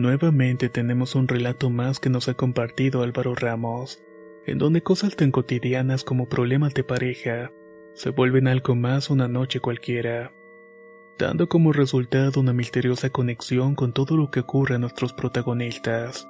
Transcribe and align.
Nuevamente 0.00 0.70
tenemos 0.70 1.14
un 1.14 1.28
relato 1.28 1.68
más 1.68 2.00
que 2.00 2.08
nos 2.08 2.26
ha 2.30 2.32
compartido 2.32 3.02
Álvaro 3.02 3.34
Ramos, 3.34 4.02
en 4.46 4.56
donde 4.56 4.82
cosas 4.82 5.14
tan 5.14 5.30
cotidianas 5.30 6.04
como 6.04 6.26
problemas 6.26 6.72
de 6.72 6.84
pareja 6.84 7.52
se 7.92 8.08
vuelven 8.08 8.48
algo 8.48 8.74
más 8.74 9.10
una 9.10 9.28
noche 9.28 9.60
cualquiera, 9.60 10.32
dando 11.18 11.50
como 11.50 11.74
resultado 11.74 12.40
una 12.40 12.54
misteriosa 12.54 13.10
conexión 13.10 13.74
con 13.74 13.92
todo 13.92 14.16
lo 14.16 14.30
que 14.30 14.40
ocurre 14.40 14.76
a 14.76 14.78
nuestros 14.78 15.12
protagonistas. 15.12 16.26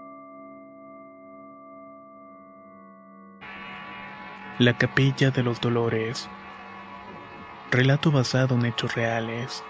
La 4.58 4.76
Capilla 4.78 5.30
de 5.30 5.44
los 5.44 5.60
Dolores 5.60 6.28
Relato 7.70 8.10
basado 8.10 8.56
en 8.56 8.64
hechos 8.64 8.96
reales 8.96 9.62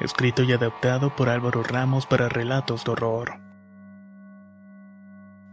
escrito 0.00 0.42
y 0.42 0.52
adaptado 0.52 1.14
por 1.14 1.28
Álvaro 1.28 1.62
Ramos 1.62 2.06
para 2.06 2.28
relatos 2.28 2.84
de 2.84 2.92
horror. 2.92 3.40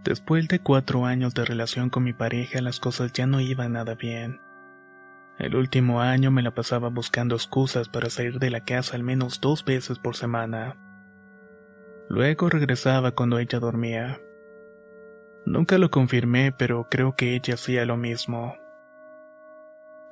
Después 0.04 0.48
de 0.48 0.60
cuatro 0.60 1.06
años 1.06 1.34
de 1.34 1.44
relación 1.44 1.90
con 1.90 2.04
mi 2.04 2.14
pareja, 2.14 2.62
las 2.62 2.80
cosas 2.80 3.12
ya 3.12 3.28
no 3.28 3.42
iban 3.42 3.74
nada 3.74 3.96
bien. 3.96 4.40
El 5.38 5.56
último 5.56 6.02
año 6.02 6.32
me 6.32 6.42
la 6.42 6.52
pasaba 6.52 6.90
buscando 6.90 7.36
excusas 7.36 7.90
para 7.90 8.10
salir 8.10 8.40
de 8.40 8.50
la 8.50 8.62
casa 8.62 8.96
al 8.96 9.04
menos 9.04 9.42
dos 9.42 9.66
veces 9.66 10.00
por 10.00 10.16
semana. 10.16 10.78
Luego 12.10 12.50
regresaba 12.50 13.12
cuando 13.12 13.38
ella 13.38 13.60
dormía. 13.60 14.20
Nunca 15.46 15.78
lo 15.78 15.92
confirmé, 15.92 16.54
pero 16.54 16.88
creo 16.90 17.16
que 17.16 17.36
ella 17.36 17.56
hacía 17.56 17.86
lo 17.86 17.98
mismo. 17.98 18.56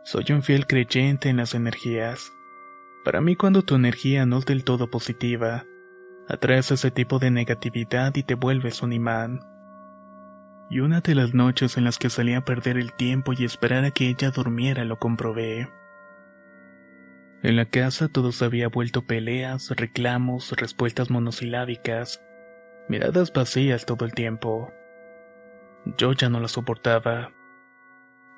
Soy 0.04 0.26
un 0.30 0.44
fiel 0.44 0.68
creyente 0.68 1.30
en 1.30 1.38
las 1.38 1.56
energías. 1.56 2.32
Para 3.06 3.22
mí 3.22 3.36
cuando 3.36 3.62
tu 3.62 3.76
energía 3.76 4.26
no 4.26 4.40
es 4.40 4.46
del 4.48 4.64
todo 4.64 4.90
positiva, 4.90 5.64
atraes 6.28 6.72
ese 6.72 6.90
tipo 6.90 7.20
de 7.20 7.30
negatividad 7.30 8.16
y 8.16 8.24
te 8.24 8.34
vuelves 8.34 8.82
un 8.82 8.94
imán. 8.94 9.42
Y 10.72 10.80
una 10.80 11.02
de 11.02 11.14
las 11.14 11.36
noches 11.36 11.78
en 11.78 11.84
las 11.84 12.00
que 12.00 12.10
salí 12.10 12.34
a 12.34 12.44
perder 12.44 12.78
el 12.78 12.94
tiempo 12.94 13.32
y 13.34 13.46
esperar 13.46 13.86
a 13.86 13.92
que 13.92 14.10
ella 14.10 14.32
durmiera 14.32 14.86
lo 14.86 14.98
comprobé. 14.98 15.70
En 17.44 17.56
la 17.56 17.66
casa 17.66 18.08
todo 18.08 18.32
se 18.32 18.44
había 18.44 18.70
vuelto 18.70 19.06
peleas, 19.06 19.70
reclamos, 19.70 20.52
respuestas 20.54 21.12
monosilábicas, 21.12 22.24
miradas 22.90 23.32
vacías 23.32 23.86
todo 23.86 24.06
el 24.06 24.16
tiempo. 24.16 24.74
Yo 25.96 26.14
ya 26.14 26.30
no 26.30 26.40
la 26.40 26.48
soportaba. 26.48 27.34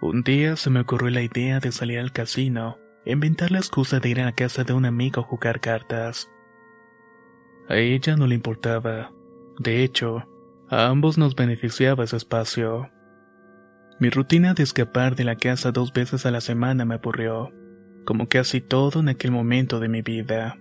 Un 0.02 0.24
día 0.24 0.58
se 0.58 0.70
me 0.70 0.82
ocurrió 0.82 1.10
la 1.10 1.22
idea 1.22 1.62
de 1.62 1.72
salir 1.72 2.00
al 2.00 2.12
casino 2.12 2.80
inventar 3.14 3.52
la 3.52 3.60
excusa 3.60 4.00
de 4.00 4.10
ir 4.10 4.20
a 4.20 4.26
la 4.26 4.32
casa 4.34 4.64
de 4.64 4.74
un 4.74 4.86
amigo 4.86 5.22
a 5.22 5.24
jugar 5.24 5.60
cartas. 5.62 6.30
A 7.70 7.78
ella 7.78 8.16
no 8.16 8.28
le 8.28 8.36
importaba. 8.36 9.12
De 9.60 9.84
hecho, 9.84 10.26
a 10.70 10.88
ambos 10.88 11.18
nos 11.18 11.36
beneficiaba 11.36 12.04
ese 12.04 12.18
espacio. 12.18 12.90
Mi 14.00 14.10
rutina 14.10 14.54
de 14.54 14.64
escapar 14.64 15.16
de 15.16 15.24
la 15.24 15.36
casa 15.36 15.72
dos 15.72 15.92
veces 15.92 16.26
a 16.26 16.32
la 16.32 16.42
semana 16.42 16.86
me 16.86 16.96
aburrió, 16.96 17.52
como 18.06 18.28
casi 18.28 18.62
todo 18.62 19.00
en 19.00 19.10
aquel 19.10 19.32
momento 19.32 19.80
de 19.80 19.90
mi 19.90 20.02
vida. 20.02 20.58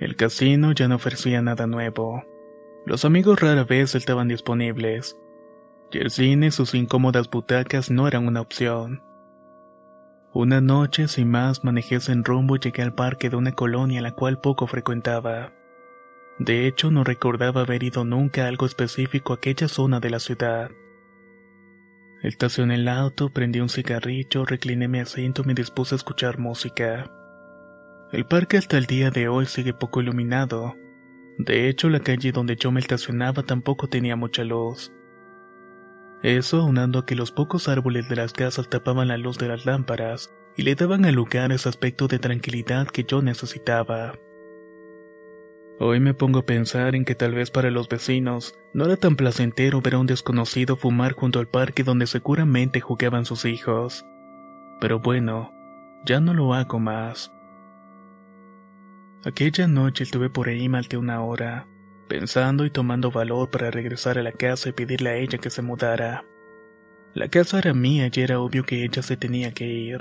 El 0.00 0.16
casino 0.16 0.72
ya 0.72 0.88
no 0.88 0.96
ofrecía 0.96 1.42
nada 1.42 1.66
nuevo. 1.66 2.24
Los 2.84 3.04
amigos 3.04 3.40
rara 3.40 3.64
vez 3.64 3.94
estaban 3.94 4.26
disponibles. 4.26 5.16
Y 5.92 5.98
el 5.98 6.10
cine 6.10 6.48
y 6.48 6.50
sus 6.50 6.74
incómodas 6.74 7.30
butacas 7.30 7.90
no 7.90 8.08
eran 8.08 8.26
una 8.26 8.40
opción. 8.40 9.02
Una 10.34 10.62
noche, 10.62 11.08
sin 11.08 11.30
más, 11.30 11.62
manejé 11.62 12.00
sin 12.00 12.24
rumbo 12.24 12.56
y 12.56 12.58
llegué 12.58 12.82
al 12.82 12.94
parque 12.94 13.28
de 13.28 13.36
una 13.36 13.52
colonia 13.52 14.00
a 14.00 14.02
la 14.02 14.12
cual 14.12 14.40
poco 14.40 14.66
frecuentaba. 14.66 15.52
De 16.38 16.66
hecho, 16.66 16.90
no 16.90 17.04
recordaba 17.04 17.60
haber 17.60 17.82
ido 17.82 18.04
nunca 18.06 18.44
a 18.44 18.48
algo 18.48 18.64
específico 18.64 19.32
a 19.32 19.36
aquella 19.36 19.68
zona 19.68 20.00
de 20.00 20.08
la 20.08 20.18
ciudad. 20.18 20.70
Estacioné 22.22 22.76
el 22.76 22.88
auto, 22.88 23.28
prendí 23.28 23.60
un 23.60 23.68
cigarrillo, 23.68 24.46
recliné 24.46 24.88
mi 24.88 25.00
asiento 25.00 25.42
y 25.42 25.46
me 25.48 25.54
dispuse 25.54 25.94
a 25.94 25.96
escuchar 25.96 26.38
música. 26.38 27.10
El 28.10 28.24
parque 28.24 28.56
hasta 28.56 28.78
el 28.78 28.86
día 28.86 29.10
de 29.10 29.28
hoy 29.28 29.44
sigue 29.44 29.74
poco 29.74 30.00
iluminado. 30.00 30.76
De 31.36 31.68
hecho, 31.68 31.90
la 31.90 32.00
calle 32.00 32.32
donde 32.32 32.56
yo 32.56 32.70
me 32.70 32.80
estacionaba 32.80 33.42
tampoco 33.42 33.88
tenía 33.88 34.16
mucha 34.16 34.44
luz. 34.44 34.92
Eso 36.22 36.60
aunando 36.60 37.00
a 37.00 37.06
que 37.06 37.16
los 37.16 37.32
pocos 37.32 37.68
árboles 37.68 38.08
de 38.08 38.14
las 38.14 38.32
casas 38.32 38.68
tapaban 38.70 39.08
la 39.08 39.18
luz 39.18 39.38
de 39.38 39.48
las 39.48 39.66
lámparas 39.66 40.32
y 40.56 40.62
le 40.62 40.76
daban 40.76 41.04
al 41.04 41.14
lugar 41.14 41.50
ese 41.50 41.68
aspecto 41.68 42.06
de 42.06 42.20
tranquilidad 42.20 42.86
que 42.86 43.02
yo 43.02 43.22
necesitaba. 43.22 44.14
Hoy 45.80 45.98
me 45.98 46.14
pongo 46.14 46.40
a 46.40 46.46
pensar 46.46 46.94
en 46.94 47.04
que 47.04 47.16
tal 47.16 47.34
vez 47.34 47.50
para 47.50 47.72
los 47.72 47.88
vecinos 47.88 48.54
no 48.72 48.84
era 48.84 48.96
tan 48.96 49.16
placentero 49.16 49.80
ver 49.80 49.94
a 49.94 49.98
un 49.98 50.06
desconocido 50.06 50.76
fumar 50.76 51.12
junto 51.12 51.40
al 51.40 51.48
parque 51.48 51.82
donde 51.82 52.06
seguramente 52.06 52.80
jugaban 52.80 53.24
sus 53.24 53.44
hijos. 53.44 54.06
Pero 54.80 55.00
bueno, 55.00 55.52
ya 56.04 56.20
no 56.20 56.34
lo 56.34 56.54
hago 56.54 56.78
más. 56.78 57.32
Aquella 59.24 59.66
noche 59.66 60.04
estuve 60.04 60.30
por 60.30 60.48
ahí 60.48 60.68
mal 60.68 60.84
de 60.84 60.98
una 60.98 61.20
hora 61.22 61.66
pensando 62.08 62.64
y 62.64 62.70
tomando 62.70 63.10
valor 63.10 63.50
para 63.50 63.70
regresar 63.70 64.18
a 64.18 64.22
la 64.22 64.32
casa 64.32 64.68
y 64.68 64.72
pedirle 64.72 65.10
a 65.10 65.16
ella 65.16 65.38
que 65.38 65.50
se 65.50 65.62
mudara. 65.62 66.24
La 67.14 67.28
casa 67.28 67.58
era 67.58 67.74
mía 67.74 68.08
y 68.12 68.20
era 68.20 68.40
obvio 68.40 68.64
que 68.64 68.84
ella 68.84 69.02
se 69.02 69.16
tenía 69.16 69.52
que 69.52 69.66
ir. 69.66 70.00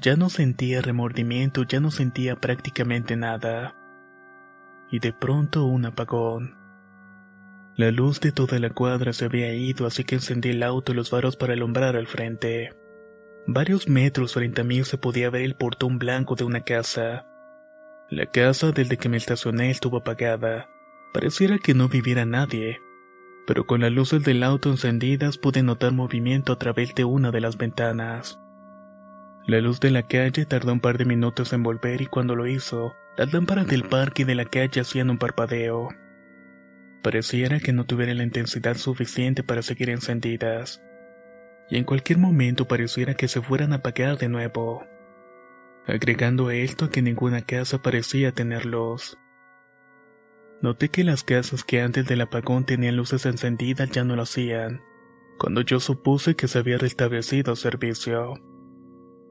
Ya 0.00 0.16
no 0.16 0.28
sentía 0.28 0.80
remordimiento, 0.80 1.64
ya 1.64 1.80
no 1.80 1.90
sentía 1.90 2.36
prácticamente 2.36 3.16
nada. 3.16 3.74
Y 4.90 5.00
de 5.00 5.12
pronto 5.12 5.64
un 5.64 5.86
apagón. 5.86 6.56
La 7.76 7.90
luz 7.90 8.20
de 8.20 8.32
toda 8.32 8.58
la 8.58 8.70
cuadra 8.70 9.12
se 9.12 9.24
había 9.24 9.54
ido, 9.54 9.86
así 9.86 10.04
que 10.04 10.16
encendí 10.16 10.50
el 10.50 10.62
auto 10.62 10.92
y 10.92 10.94
los 10.94 11.10
faros 11.10 11.36
para 11.36 11.54
alumbrar 11.54 11.96
al 11.96 12.06
frente. 12.06 12.74
Varios 13.46 13.88
metros 13.88 14.34
frente 14.34 14.60
a 14.60 14.64
mí 14.64 14.84
se 14.84 14.98
podía 14.98 15.30
ver 15.30 15.42
el 15.42 15.54
portón 15.54 15.98
blanco 15.98 16.34
de 16.34 16.44
una 16.44 16.64
casa. 16.64 17.24
La 18.10 18.24
casa 18.24 18.72
desde 18.72 18.96
que 18.96 19.10
me 19.10 19.18
estacioné 19.18 19.68
estuvo 19.68 19.98
apagada. 19.98 20.70
Pareciera 21.12 21.58
que 21.58 21.74
no 21.74 21.90
viviera 21.90 22.24
nadie, 22.24 22.80
pero 23.46 23.66
con 23.66 23.82
las 23.82 23.92
luces 23.92 24.24
del 24.24 24.44
auto 24.44 24.70
encendidas 24.70 25.36
pude 25.36 25.62
notar 25.62 25.92
movimiento 25.92 26.54
a 26.54 26.58
través 26.58 26.94
de 26.94 27.04
una 27.04 27.32
de 27.32 27.42
las 27.42 27.58
ventanas. 27.58 28.40
La 29.46 29.60
luz 29.60 29.78
de 29.80 29.90
la 29.90 30.04
calle 30.04 30.46
tardó 30.46 30.72
un 30.72 30.80
par 30.80 30.96
de 30.96 31.04
minutos 31.04 31.52
en 31.52 31.62
volver 31.62 32.00
y 32.00 32.06
cuando 32.06 32.34
lo 32.34 32.46
hizo, 32.46 32.94
las 33.18 33.30
lámparas 33.34 33.66
del 33.66 33.82
parque 33.82 34.22
y 34.22 34.24
de 34.24 34.36
la 34.36 34.46
calle 34.46 34.80
hacían 34.80 35.10
un 35.10 35.18
parpadeo. 35.18 35.90
Pareciera 37.02 37.60
que 37.60 37.74
no 37.74 37.84
tuviera 37.84 38.14
la 38.14 38.22
intensidad 38.22 38.78
suficiente 38.78 39.42
para 39.42 39.60
seguir 39.60 39.90
encendidas, 39.90 40.82
y 41.68 41.76
en 41.76 41.84
cualquier 41.84 42.18
momento 42.18 42.66
pareciera 42.66 43.12
que 43.12 43.28
se 43.28 43.42
fueran 43.42 43.74
a 43.74 43.76
apagar 43.76 44.16
de 44.16 44.30
nuevo 44.30 44.87
agregando 45.88 46.48
a 46.48 46.54
esto 46.54 46.90
que 46.90 47.00
ninguna 47.00 47.42
casa 47.42 47.80
parecía 47.80 48.32
tener 48.32 48.66
luz. 48.66 49.18
Noté 50.60 50.90
que 50.90 51.02
las 51.02 51.24
casas 51.24 51.64
que 51.64 51.80
antes 51.80 52.06
del 52.06 52.20
apagón 52.20 52.66
tenían 52.66 52.96
luces 52.96 53.24
encendidas 53.26 53.90
ya 53.90 54.04
no 54.04 54.14
lo 54.14 54.22
hacían, 54.22 54.82
cuando 55.38 55.62
yo 55.62 55.80
supuse 55.80 56.36
que 56.36 56.46
se 56.46 56.58
había 56.58 56.78
restablecido 56.78 57.56
servicio. 57.56 58.34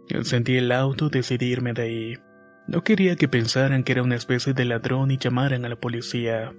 Encendí 0.09 0.57
el 0.57 0.71
auto 0.71 1.07
y 1.07 1.09
decidí 1.11 1.47
irme 1.47 1.73
de 1.73 1.81
ahí. 1.81 2.17
No 2.67 2.83
quería 2.83 3.15
que 3.17 3.27
pensaran 3.27 3.83
que 3.83 3.91
era 3.91 4.03
una 4.03 4.15
especie 4.15 4.53
de 4.53 4.65
ladrón 4.65 5.11
y 5.11 5.17
llamaran 5.17 5.63
a 5.65 5.69
la 5.69 5.75
policía. 5.75 6.53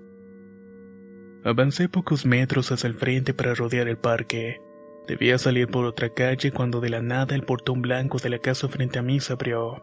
Avancé 1.45 1.89
pocos 1.89 2.25
metros 2.25 2.71
hacia 2.71 2.89
el 2.89 2.95
frente 2.95 3.35
para 3.35 3.55
rodear 3.55 3.89
el 3.89 3.99
parque, 3.99 4.61
Debía 5.09 5.39
salir 5.39 5.69
por 5.69 5.87
otra 5.87 6.11
calle 6.11 6.53
cuando 6.53 6.83
de 6.83 6.91
la 6.91 7.01
nada 7.01 7.35
el 7.35 7.43
portón 7.43 7.81
blanco 7.81 8.19
de 8.19 8.29
la 8.29 8.41
casa 8.41 8.69
frente 8.69 8.99
a 8.99 9.03
mí 9.03 9.21
se 9.21 9.33
abrió. 9.33 9.83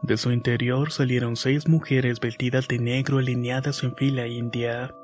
De 0.00 0.16
su 0.16 0.32
interior 0.32 0.90
salieron 0.90 1.36
seis 1.36 1.68
mujeres 1.68 2.18
vestidas 2.18 2.66
de 2.68 2.78
negro 2.78 3.18
alineadas 3.18 3.84
en 3.84 3.94
fila 3.94 4.26
india. 4.26 4.94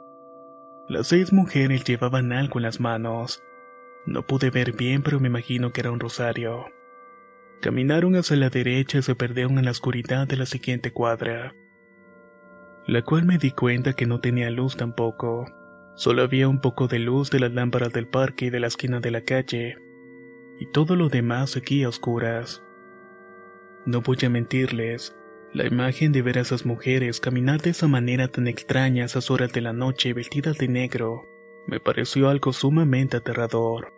Las 0.88 1.08
seis 1.08 1.34
mujeres 1.34 1.84
llevaban 1.84 2.32
algo 2.32 2.58
en 2.58 2.62
las 2.62 2.80
manos. 2.80 3.42
No 4.06 4.26
pude 4.26 4.48
ver 4.48 4.72
bien, 4.72 5.02
pero 5.02 5.20
me 5.20 5.28
imagino 5.28 5.70
que 5.70 5.82
era 5.82 5.90
un 5.90 6.00
rosario. 6.00 6.64
Caminaron 7.60 8.16
hacia 8.16 8.36
la 8.36 8.48
derecha 8.48 8.98
y 8.98 9.02
se 9.02 9.14
perdieron 9.14 9.58
en 9.58 9.66
la 9.66 9.72
oscuridad 9.72 10.26
de 10.26 10.36
la 10.38 10.46
siguiente 10.46 10.92
cuadra, 10.92 11.52
la 12.86 13.02
cual 13.02 13.26
me 13.26 13.36
di 13.36 13.50
cuenta 13.50 13.92
que 13.92 14.06
no 14.06 14.20
tenía 14.20 14.48
luz 14.48 14.78
tampoco. 14.78 15.44
Solo 15.98 16.22
había 16.22 16.48
un 16.48 16.60
poco 16.60 16.86
de 16.86 16.98
luz 16.98 17.30
de 17.30 17.40
las 17.40 17.52
lámparas 17.52 17.92
del 17.92 18.06
parque 18.06 18.46
y 18.46 18.50
de 18.50 18.60
la 18.60 18.68
esquina 18.68 19.00
de 19.00 19.10
la 19.10 19.20
calle, 19.20 19.76
y 20.58 20.66
todo 20.66 20.96
lo 20.96 21.08
demás 21.08 21.50
seguía 21.50 21.86
a 21.86 21.88
oscuras. 21.90 22.62
No 23.84 24.00
voy 24.00 24.16
a 24.24 24.30
mentirles, 24.30 25.14
la 25.52 25.66
imagen 25.66 26.12
de 26.12 26.22
ver 26.22 26.38
a 26.38 26.42
esas 26.42 26.64
mujeres 26.64 27.20
caminar 27.20 27.60
de 27.60 27.70
esa 27.70 27.88
manera 27.88 28.28
tan 28.28 28.48
extraña 28.48 29.02
a 29.02 29.06
esas 29.06 29.30
horas 29.30 29.52
de 29.52 29.60
la 29.60 29.72
noche 29.72 30.14
vestidas 30.14 30.56
de 30.56 30.68
negro 30.68 31.26
me 31.68 31.80
pareció 31.80 32.30
algo 32.30 32.54
sumamente 32.54 33.18
aterrador. 33.18 33.92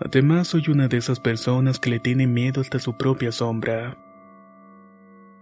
Además 0.00 0.48
soy 0.48 0.64
una 0.68 0.88
de 0.88 0.96
esas 0.96 1.20
personas 1.20 1.78
que 1.78 1.90
le 1.90 2.00
tiene 2.00 2.26
miedo 2.26 2.60
hasta 2.60 2.80
su 2.80 2.96
propia 2.96 3.30
sombra. 3.30 3.96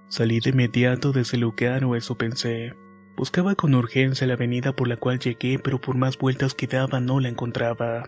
Salí 0.08 0.40
de 0.40 0.50
inmediato 0.50 1.12
de 1.12 1.22
ese 1.22 1.38
lugar 1.38 1.82
o 1.84 1.96
eso 1.96 2.18
pensé. 2.18 2.74
Buscaba 3.16 3.54
con 3.54 3.74
urgencia 3.74 4.26
la 4.26 4.34
avenida 4.34 4.72
por 4.72 4.88
la 4.88 4.96
cual 4.96 5.18
llegué, 5.18 5.58
pero 5.58 5.80
por 5.80 5.96
más 5.96 6.18
vueltas 6.18 6.54
que 6.54 6.66
daba 6.66 7.00
no 7.00 7.18
la 7.18 7.28
encontraba. 7.28 8.04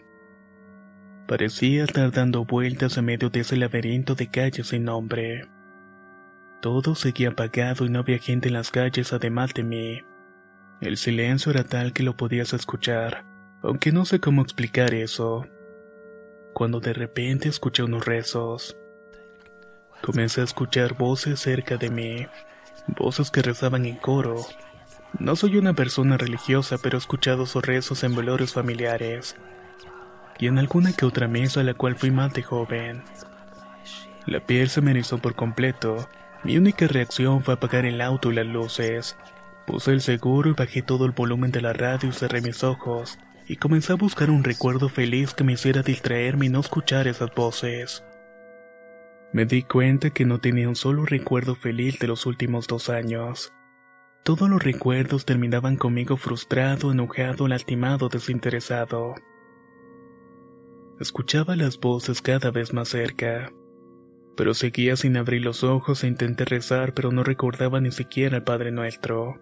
Parecía 1.26 1.84
estar 1.84 2.10
dando 2.10 2.44
vueltas 2.44 2.96
en 2.98 3.06
medio 3.06 3.30
de 3.30 3.40
ese 3.40 3.56
laberinto 3.56 4.14
de 4.14 4.30
calles 4.30 4.68
sin 4.68 4.84
nombre. 4.84 5.48
Todo 6.60 6.94
seguía 6.94 7.30
apagado 7.30 7.86
y 7.86 7.90
no 7.90 8.00
había 8.00 8.18
gente 8.18 8.48
en 8.48 8.54
las 8.54 8.70
calles 8.70 9.12
además 9.12 9.54
de 9.54 9.62
mí. 9.62 10.02
El 10.80 10.96
silencio 10.96 11.52
era 11.52 11.64
tal 11.64 11.92
que 11.92 12.02
lo 12.02 12.16
podías 12.16 12.52
escuchar, 12.52 13.24
aunque 13.62 13.92
no 13.92 14.04
sé 14.04 14.20
cómo 14.20 14.42
explicar 14.42 14.94
eso 14.94 15.46
cuando 16.58 16.80
de 16.80 16.92
repente 16.92 17.48
escuché 17.48 17.84
unos 17.84 18.04
rezos. 18.04 18.76
Comencé 20.02 20.40
a 20.40 20.44
escuchar 20.44 20.96
voces 20.96 21.38
cerca 21.38 21.76
de 21.76 21.88
mí, 21.88 22.26
voces 22.96 23.30
que 23.30 23.42
rezaban 23.42 23.86
en 23.86 23.96
coro. 23.96 24.44
No 25.18 25.36
soy 25.36 25.56
una 25.56 25.72
persona 25.72 26.16
religiosa, 26.16 26.78
pero 26.78 26.96
he 26.96 27.00
escuchado 27.00 27.44
esos 27.44 27.64
rezos 27.64 28.04
en 28.04 28.14
velorios 28.14 28.52
familiares 28.52 29.36
y 30.38 30.46
en 30.46 30.58
alguna 30.58 30.92
que 30.92 31.04
otra 31.04 31.28
mesa 31.28 31.60
a 31.60 31.64
la 31.64 31.74
cual 31.74 31.96
fui 31.96 32.10
más 32.10 32.32
de 32.32 32.42
joven. 32.42 33.02
La 34.26 34.40
piel 34.40 34.68
se 34.68 34.80
me 34.80 34.92
erizó 34.92 35.18
por 35.18 35.34
completo. 35.34 36.08
Mi 36.44 36.56
única 36.56 36.86
reacción 36.86 37.42
fue 37.42 37.54
apagar 37.54 37.84
el 37.84 38.00
auto 38.00 38.30
y 38.30 38.36
las 38.36 38.46
luces. 38.46 39.16
Puse 39.66 39.92
el 39.92 40.00
seguro 40.00 40.50
y 40.50 40.54
bajé 40.54 40.82
todo 40.82 41.04
el 41.06 41.12
volumen 41.12 41.50
de 41.50 41.62
la 41.62 41.72
radio 41.72 42.08
y 42.08 42.12
cerré 42.12 42.40
mis 42.40 42.62
ojos 42.62 43.18
y 43.46 43.56
comencé 43.56 43.92
a 43.92 43.96
buscar 43.96 44.30
un 44.30 44.44
recuerdo 44.44 44.88
feliz 44.88 45.34
que 45.34 45.44
me 45.44 45.54
hiciera 45.54 45.82
distraerme 45.82 46.46
y 46.46 46.48
no 46.50 46.60
escuchar 46.60 47.08
esas 47.08 47.34
voces. 47.34 48.04
Me 49.32 49.46
di 49.46 49.62
cuenta 49.62 50.10
que 50.10 50.24
no 50.24 50.38
tenía 50.38 50.68
un 50.68 50.76
solo 50.76 51.04
recuerdo 51.04 51.54
feliz 51.54 51.98
de 51.98 52.06
los 52.06 52.26
últimos 52.26 52.66
dos 52.66 52.88
años. 52.88 53.52
Todos 54.28 54.50
los 54.50 54.62
recuerdos 54.62 55.24
terminaban 55.24 55.76
conmigo 55.76 56.18
frustrado, 56.18 56.92
enojado, 56.92 57.48
lastimado, 57.48 58.10
desinteresado. 58.10 59.14
Escuchaba 61.00 61.56
las 61.56 61.80
voces 61.80 62.20
cada 62.20 62.50
vez 62.50 62.74
más 62.74 62.90
cerca, 62.90 63.50
pero 64.36 64.52
seguía 64.52 64.96
sin 64.96 65.16
abrir 65.16 65.42
los 65.42 65.64
ojos 65.64 66.04
e 66.04 66.08
intenté 66.08 66.44
rezar, 66.44 66.92
pero 66.92 67.10
no 67.10 67.24
recordaba 67.24 67.80
ni 67.80 67.90
siquiera 67.90 68.36
al 68.36 68.44
Padre 68.44 68.70
Nuestro. 68.70 69.40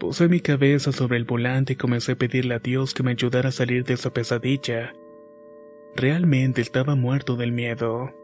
Puse 0.00 0.28
mi 0.28 0.40
cabeza 0.40 0.90
sobre 0.90 1.18
el 1.18 1.26
volante 1.26 1.74
y 1.74 1.76
comencé 1.76 2.12
a 2.12 2.16
pedirle 2.16 2.54
a 2.54 2.60
Dios 2.60 2.94
que 2.94 3.02
me 3.02 3.10
ayudara 3.10 3.50
a 3.50 3.52
salir 3.52 3.84
de 3.84 3.92
esa 3.92 4.14
pesadilla. 4.14 4.94
Realmente 5.94 6.62
estaba 6.62 6.94
muerto 6.94 7.36
del 7.36 7.52
miedo. 7.52 8.14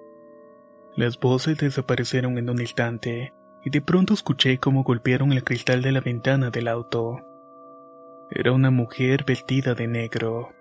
Las 0.97 1.21
voces 1.21 1.59
desaparecieron 1.59 2.39
en 2.39 2.49
un 2.49 2.63
instante, 2.63 3.35
y 3.65 3.71
de 3.71 3.81
pronto 3.81 4.13
escuché 4.13 4.59
cómo 4.59 4.85
golpearon 4.85 5.33
el 5.33 5.43
cristal 5.43 5.81
de 5.83 5.93
la 5.93 6.01
ventana 6.01 6.51
del 6.51 6.69
auto. 6.69 7.21
Era 8.31 8.53
una 8.53 8.71
mujer 8.71 9.25
vestida 9.25 9.75
de 9.75 9.87
negro. 9.87 10.53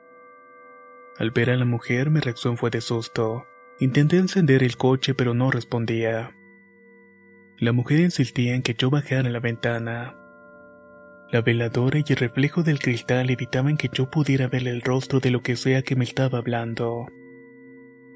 Al 1.17 1.31
ver 1.31 1.49
a 1.49 1.57
la 1.57 1.65
mujer 1.65 2.09
mi 2.09 2.19
reacción 2.21 2.57
fue 2.57 2.69
de 2.69 2.81
susto. 2.81 3.45
Intenté 3.79 4.17
encender 4.17 4.63
el 4.63 4.77
coche 4.77 5.13
pero 5.13 5.33
no 5.33 5.51
respondía. 5.51 6.35
La 7.57 7.73
mujer 7.73 7.99
insistía 7.99 8.55
en 8.55 8.61
que 8.61 8.73
yo 8.73 8.89
bajara 8.89 9.29
la 9.29 9.39
ventana. 9.39 10.17
La 11.31 11.41
veladora 11.41 11.99
y 11.99 12.05
el 12.07 12.15
reflejo 12.15 12.63
del 12.63 12.79
cristal 12.79 13.29
evitaban 13.29 13.75
que 13.75 13.89
yo 13.91 14.09
pudiera 14.09 14.47
ver 14.47 14.67
el 14.67 14.81
rostro 14.81 15.19
de 15.19 15.31
lo 15.31 15.41
que 15.41 15.55
sea 15.55 15.81
que 15.81 15.95
me 15.95 16.03
estaba 16.03 16.37
hablando. 16.37 17.07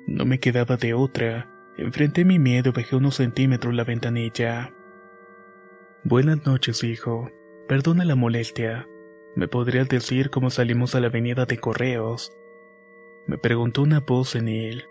No 0.05 0.25
me 0.25 0.39
quedaba 0.39 0.77
de 0.77 0.93
otra. 0.93 1.49
Enfrenté 1.77 2.25
mi 2.25 2.39
miedo 2.39 2.69
y 2.69 2.73
bajé 2.73 2.95
unos 2.95 3.15
centímetros 3.15 3.73
la 3.73 3.83
ventanilla. 3.83 4.71
Buenas 6.09 6.45
noches, 6.45 6.85
hijo. 6.85 7.29
Perdona 7.67 8.05
la 8.05 8.15
molestia. 8.15 8.87
¿Me 9.35 9.49
podrías 9.49 9.89
decir 9.89 10.29
cómo 10.29 10.49
salimos 10.49 10.95
a 10.95 11.01
la 11.01 11.07
avenida 11.07 11.45
de 11.45 11.57
Correos? 11.57 12.31
Me 13.25 13.37
preguntó 13.37 13.81
una 13.81 13.99
voz 13.99 14.35
en 14.35 14.47
él. 14.47 14.85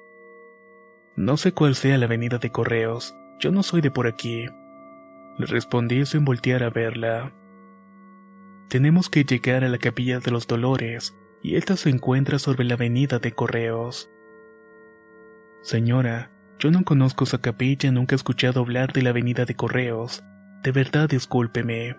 No 1.17 1.39
sé 1.39 1.53
cuál 1.53 1.75
sea 1.75 1.97
la 1.97 2.05
avenida 2.05 2.37
de 2.37 2.51
Correos. 2.51 3.17
Yo 3.39 3.51
no 3.51 3.63
soy 3.63 3.81
de 3.81 3.91
por 3.91 4.07
aquí. 4.07 4.45
Le 5.39 5.47
respondí 5.47 6.05
sin 6.05 6.27
voltear 6.27 6.63
a 6.63 6.69
verla. 6.69 7.33
Tenemos 8.69 9.09
que 9.09 9.25
llegar 9.25 9.65
a 9.65 9.71
la 9.71 9.79
capilla 9.79 10.21
de 10.21 10.31
los 10.31 10.47
Dolores, 10.47 11.17
y 11.41 11.57
esta 11.57 11.79
se 11.79 11.89
encuentra 11.89 12.39
sobre 12.39 12.65
la 12.65 12.75
avenida 12.75 13.21
de 13.21 13.33
Correos. 13.33 14.11
Señora, 15.62 16.31
yo 16.59 16.71
no 16.71 16.85
conozco 16.85 17.25
esa 17.25 17.41
capilla, 17.41 17.91
nunca 17.91 18.15
he 18.15 18.17
escuchado 18.17 18.61
hablar 18.61 18.93
de 18.93 19.01
la 19.01 19.11
avenida 19.11 19.47
de 19.47 19.57
Correos. 19.57 20.23
De 20.67 20.73
verdad, 20.73 21.09
discúlpeme. 21.09 21.97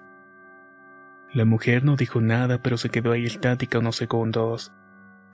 La 1.34 1.46
mujer 1.46 1.86
no 1.86 1.96
dijo 1.96 2.20
nada, 2.20 2.62
pero 2.62 2.76
se 2.76 2.90
quedó 2.90 3.14
ahí 3.14 3.26
estática 3.26 3.80
unos 3.80 3.96
segundos. 3.96 4.74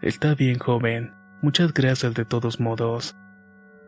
Está 0.02 0.36
bien, 0.36 0.60
joven. 0.60 1.16
Muchas 1.42 1.74
gracias 1.74 2.14
de 2.14 2.26
todos 2.26 2.60
modos. 2.60 3.16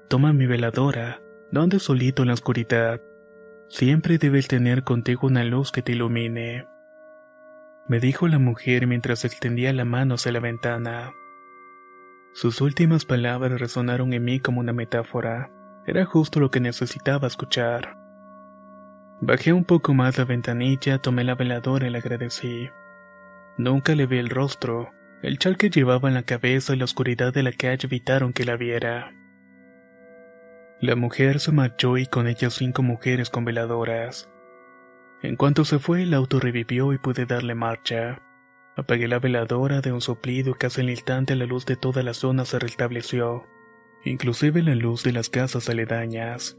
Toma 0.10 0.34
mi 0.34 0.48
veladora. 0.48 1.22
No 1.52 1.62
andes 1.62 1.84
solito 1.84 2.24
en 2.24 2.30
la 2.30 2.34
oscuridad. 2.34 3.00
Siempre 3.70 4.18
debes 4.18 4.48
tener 4.48 4.84
contigo 4.84 5.28
una 5.28 5.44
luz 5.44 5.72
que 5.72 5.84
te 5.84 5.92
ilumine 5.92 6.66
me 7.88 8.00
dijo 8.00 8.28
la 8.28 8.40
mujer 8.40 8.88
mientras 8.88 9.26
extendía 9.26 9.72
la 9.72 9.86
mano 9.86 10.16
hacia 10.16 10.32
la 10.32 10.40
ventana. 10.40 11.14
Sus 12.34 12.60
últimas 12.60 13.06
palabras 13.06 13.60
resonaron 13.60 14.12
en 14.14 14.24
mí 14.24 14.40
como 14.40 14.60
una 14.60 14.74
metáfora. 14.74 15.52
Era 15.86 16.04
justo 16.04 16.40
lo 16.40 16.50
que 16.50 16.60
necesitaba 16.60 17.28
escuchar. 17.28 18.05
Bajé 19.22 19.54
un 19.54 19.64
poco 19.64 19.94
más 19.94 20.18
la 20.18 20.26
ventanilla, 20.26 21.00
tomé 21.00 21.24
la 21.24 21.36
veladora 21.36 21.88
y 21.88 21.90
le 21.90 22.00
agradecí. 22.00 22.70
Nunca 23.58 23.96
le 23.96 24.06
vi 24.08 24.18
el 24.18 24.30
rostro. 24.30 24.92
El 25.22 25.40
chal 25.40 25.58
que 25.58 25.70
llevaba 25.70 26.10
en 26.10 26.16
la 26.16 26.24
cabeza 26.24 26.76
y 26.76 26.78
la 26.78 26.86
oscuridad 26.86 27.34
de 27.34 27.42
la 27.42 27.54
calle 27.54 27.88
evitaron 27.88 28.34
que 28.34 28.44
la 28.46 28.58
viera. 28.58 29.14
La 30.82 30.96
mujer 30.96 31.40
se 31.40 31.54
marchó 31.54 31.98
y 31.98 32.06
con 32.06 32.28
ella 32.28 32.50
cinco 32.50 32.84
mujeres 32.84 33.30
con 33.30 33.46
veladoras. 33.46 34.30
En 35.22 35.38
cuanto 35.38 35.64
se 35.64 35.80
fue, 35.80 36.04
el 36.04 36.14
auto 36.14 36.40
revivió 36.40 36.92
y 36.92 36.98
pude 36.98 37.26
darle 37.26 37.56
marcha. 37.56 38.22
Apagué 38.76 39.08
la 39.08 39.20
veladora 39.20 39.80
de 39.80 39.94
un 39.94 40.02
soplido 40.02 40.52
y 40.52 40.56
casi 40.56 40.82
al 40.82 40.90
instante 40.90 41.36
la 41.38 41.46
luz 41.46 41.66
de 41.66 41.78
toda 41.78 42.04
la 42.04 42.14
zona 42.14 42.44
se 42.44 42.60
restableció, 42.60 43.48
inclusive 44.04 44.62
la 44.62 44.76
luz 44.76 45.04
de 45.04 45.14
las 45.14 45.30
casas 45.30 45.70
aledañas. 45.70 46.58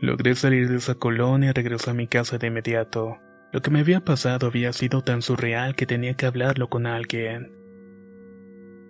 Logré 0.00 0.34
salir 0.34 0.68
de 0.68 0.76
esa 0.76 0.94
colonia 0.94 1.50
y 1.50 1.52
regresé 1.52 1.90
a 1.90 1.94
mi 1.94 2.06
casa 2.06 2.38
de 2.38 2.48
inmediato. 2.48 3.18
Lo 3.52 3.62
que 3.62 3.70
me 3.70 3.80
había 3.80 4.00
pasado 4.00 4.48
había 4.48 4.72
sido 4.72 5.02
tan 5.02 5.22
surreal 5.22 5.76
que 5.76 5.86
tenía 5.86 6.14
que 6.14 6.26
hablarlo 6.26 6.68
con 6.68 6.86
alguien. 6.86 7.52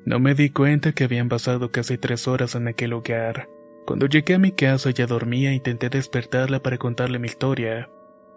No 0.06 0.18
me 0.18 0.34
di 0.34 0.50
cuenta 0.50 0.92
que 0.92 1.04
habían 1.04 1.28
pasado 1.28 1.70
casi 1.70 1.98
tres 1.98 2.28
horas 2.28 2.54
en 2.54 2.68
aquel 2.68 2.90
lugar. 2.90 3.48
Cuando 3.86 4.06
llegué 4.06 4.34
a 4.34 4.38
mi 4.38 4.52
casa 4.52 4.90
ya 4.90 5.06
dormía 5.06 5.50
e 5.50 5.54
intenté 5.54 5.90
despertarla 5.90 6.62
para 6.62 6.78
contarle 6.78 7.18
mi 7.18 7.26
historia, 7.26 7.90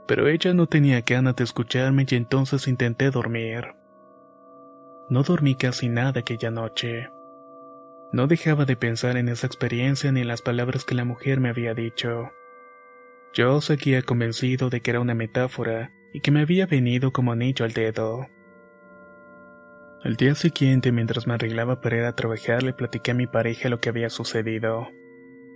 pero 0.07 0.27
ella 0.27 0.53
no 0.53 0.67
tenía 0.67 1.01
ganas 1.01 1.35
de 1.35 1.45
escucharme 1.45 2.05
y 2.09 2.15
entonces 2.15 2.67
intenté 2.67 3.09
dormir. 3.09 3.75
No 5.09 5.23
dormí 5.23 5.55
casi 5.55 5.87
nada 5.87 6.19
aquella 6.19 6.51
noche. 6.51 7.09
No 8.11 8.27
dejaba 8.27 8.65
de 8.65 8.75
pensar 8.75 9.15
en 9.15 9.29
esa 9.29 9.47
experiencia 9.47 10.11
ni 10.11 10.21
en 10.21 10.27
las 10.27 10.41
palabras 10.41 10.85
que 10.85 10.95
la 10.95 11.05
mujer 11.05 11.39
me 11.39 11.49
había 11.49 11.73
dicho. 11.73 12.29
Yo 13.37 13.61
seguía 13.61 14.01
convencido 14.01 14.71
de 14.71 14.81
que 14.81 14.89
era 14.89 14.99
una 14.99 15.13
metáfora 15.13 15.91
y 16.11 16.21
que 16.21 16.31
me 16.31 16.41
había 16.41 16.65
venido 16.65 17.13
como 17.13 17.33
anillo 17.33 17.65
al 17.65 17.71
dedo. 17.71 18.25
Al 20.01 20.15
día 20.15 20.33
siguiente, 20.33 20.91
mientras 20.91 21.27
me 21.27 21.35
arreglaba 21.35 21.79
para 21.79 21.97
ir 21.97 22.03
a 22.05 22.15
trabajar, 22.15 22.63
le 22.63 22.73
platiqué 22.73 23.11
a 23.11 23.13
mi 23.13 23.27
pareja 23.27 23.69
lo 23.69 23.79
que 23.79 23.89
había 23.89 24.09
sucedido. 24.09 24.87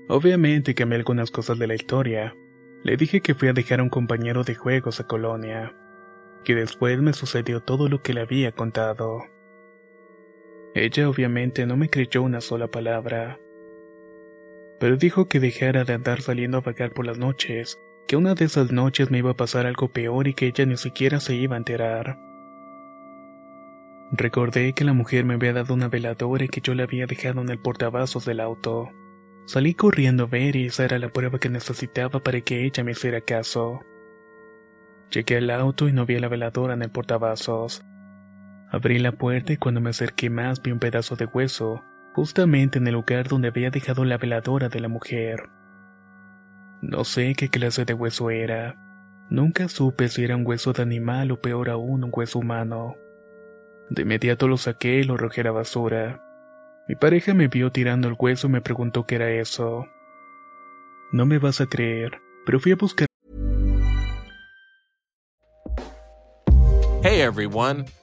Obviamente 0.10 0.76
cambié 0.76 1.00
algunas 1.00 1.32
cosas 1.32 1.58
de 1.58 1.66
la 1.66 1.74
historia. 1.74 2.36
Le 2.84 2.98
dije 2.98 3.22
que 3.22 3.34
fui 3.34 3.48
a 3.48 3.54
dejar 3.54 3.80
a 3.80 3.84
un 3.84 3.90
compañero 3.90 4.44
de 4.44 4.54
juegos 4.54 5.00
a 5.00 5.08
Colonia, 5.08 5.76
que 6.44 6.54
después 6.54 7.02
me 7.02 7.14
sucedió 7.14 7.62
todo 7.62 7.90
lo 7.90 8.04
que 8.04 8.14
le 8.14 8.22
había 8.22 8.52
contado. 8.52 9.24
Ella 10.76 11.10
obviamente 11.10 11.66
no 11.66 11.78
me 11.78 11.90
creyó 11.90 12.22
una 12.22 12.42
sola 12.42 12.68
palabra, 12.68 13.40
pero 14.82 14.98
dijo 14.98 15.28
que 15.28 15.40
dejara 15.40 15.84
de 15.84 15.94
andar 15.94 16.24
saliendo 16.24 16.58
a 16.58 16.62
vagar 16.62 16.92
por 16.92 17.06
las 17.06 17.20
noches, 17.20 17.80
que 18.08 18.16
una 18.16 18.34
de 18.34 18.46
esas 18.46 18.72
noches 18.72 19.12
me 19.12 19.20
iba 19.20 19.30
a 19.30 19.38
pasar 19.38 19.68
algo 19.68 19.90
peor 19.90 20.28
y 20.28 20.34
que 20.34 20.48
ella 20.48 20.66
ni 20.66 20.76
siquiera 20.76 21.20
se 21.20 21.36
iba 21.36 21.54
a 21.54 21.60
enterar. 21.60 22.18
Recordé 24.12 24.74
que 24.74 24.84
la 24.84 24.94
mujer 24.94 25.24
me 25.24 25.36
había 25.36 25.54
dado 25.54 25.76
una 25.76 25.88
veladora 25.88 26.46
y 26.46 26.48
que 26.48 26.62
yo 26.62 26.74
la 26.74 26.86
había 26.86 27.06
dejado 27.06 27.42
en 27.42 27.50
el 27.50 27.60
portavasos 27.60 28.26
del 28.26 28.40
auto. 28.40 28.90
Salí 29.46 29.76
corriendo 29.76 30.24
a 30.24 30.28
ver 30.28 30.56
y 30.56 30.66
esa 30.66 30.84
era 30.84 30.98
la 30.98 31.10
prueba 31.10 31.38
que 31.38 31.50
necesitaba 31.50 32.20
para 32.20 32.42
que 32.42 32.66
ella 32.66 32.84
me 32.84 32.94
hiciera 32.94 33.22
caso. 33.22 33.82
Llegué 35.12 35.38
al 35.38 35.52
auto 35.52 35.90
y 35.90 35.94
no 35.94 36.08
vi 36.08 36.18
la 36.18 36.28
veladora 36.28 36.74
en 36.74 36.82
el 36.82 36.90
portavasos. 36.90 37.84
Abrí 38.72 38.98
la 38.98 39.12
puerta 39.12 39.54
y 39.54 39.58
cuando 39.58 39.80
me 39.80 39.92
acerqué 39.92 40.32
más 40.32 40.60
vi 40.64 40.72
un 40.72 40.80
pedazo 40.80 41.16
de 41.16 41.26
hueso, 41.26 41.84
justamente 42.14 42.78
en 42.78 42.88
el 42.88 42.94
lugar 42.94 43.28
donde 43.28 43.50
había 43.50 43.70
dejado 43.70 44.06
la 44.06 44.18
veladora 44.18 44.70
de 44.70 44.80
la 44.80 44.88
mujer. 44.88 45.50
No 46.82 47.04
sé 47.04 47.36
qué 47.36 47.50
clase 47.50 47.86
de 47.86 47.94
hueso 47.94 48.30
era. 48.30 48.76
Nunca 49.30 49.70
supe 49.70 50.10
si 50.10 50.24
era 50.24 50.36
un 50.36 50.46
hueso 50.46 50.74
de 50.74 50.82
animal 50.82 51.32
o 51.32 51.40
peor 51.40 51.70
aún 51.70 52.04
un 52.04 52.12
hueso 52.14 52.40
humano. 52.40 52.96
De 53.90 54.02
inmediato 54.02 54.48
lo 54.48 54.58
saqué 54.58 54.96
y 55.00 55.04
lo 55.04 55.14
arrojé 55.14 55.42
a 55.42 55.46
la 55.46 55.52
basura. 55.52 56.24
Mi 56.88 56.96
pareja 56.96 57.34
me 57.34 57.48
vio 57.48 57.72
tirando 57.72 58.08
el 58.08 58.16
hueso 58.18 58.48
y 58.48 58.52
me 58.52 58.62
preguntó 58.62 59.06
qué 59.06 59.16
era 59.16 59.30
eso. 59.30 59.86
No 61.12 61.26
me 61.26 61.38
vas 61.38 61.62
a 61.62 61.68
creer, 61.68 62.20
pero 62.46 62.60
fui 62.60 62.72
a 62.72 62.76
buscar. 62.76 63.08
Hey 67.04 67.22
everyone, 67.22 67.86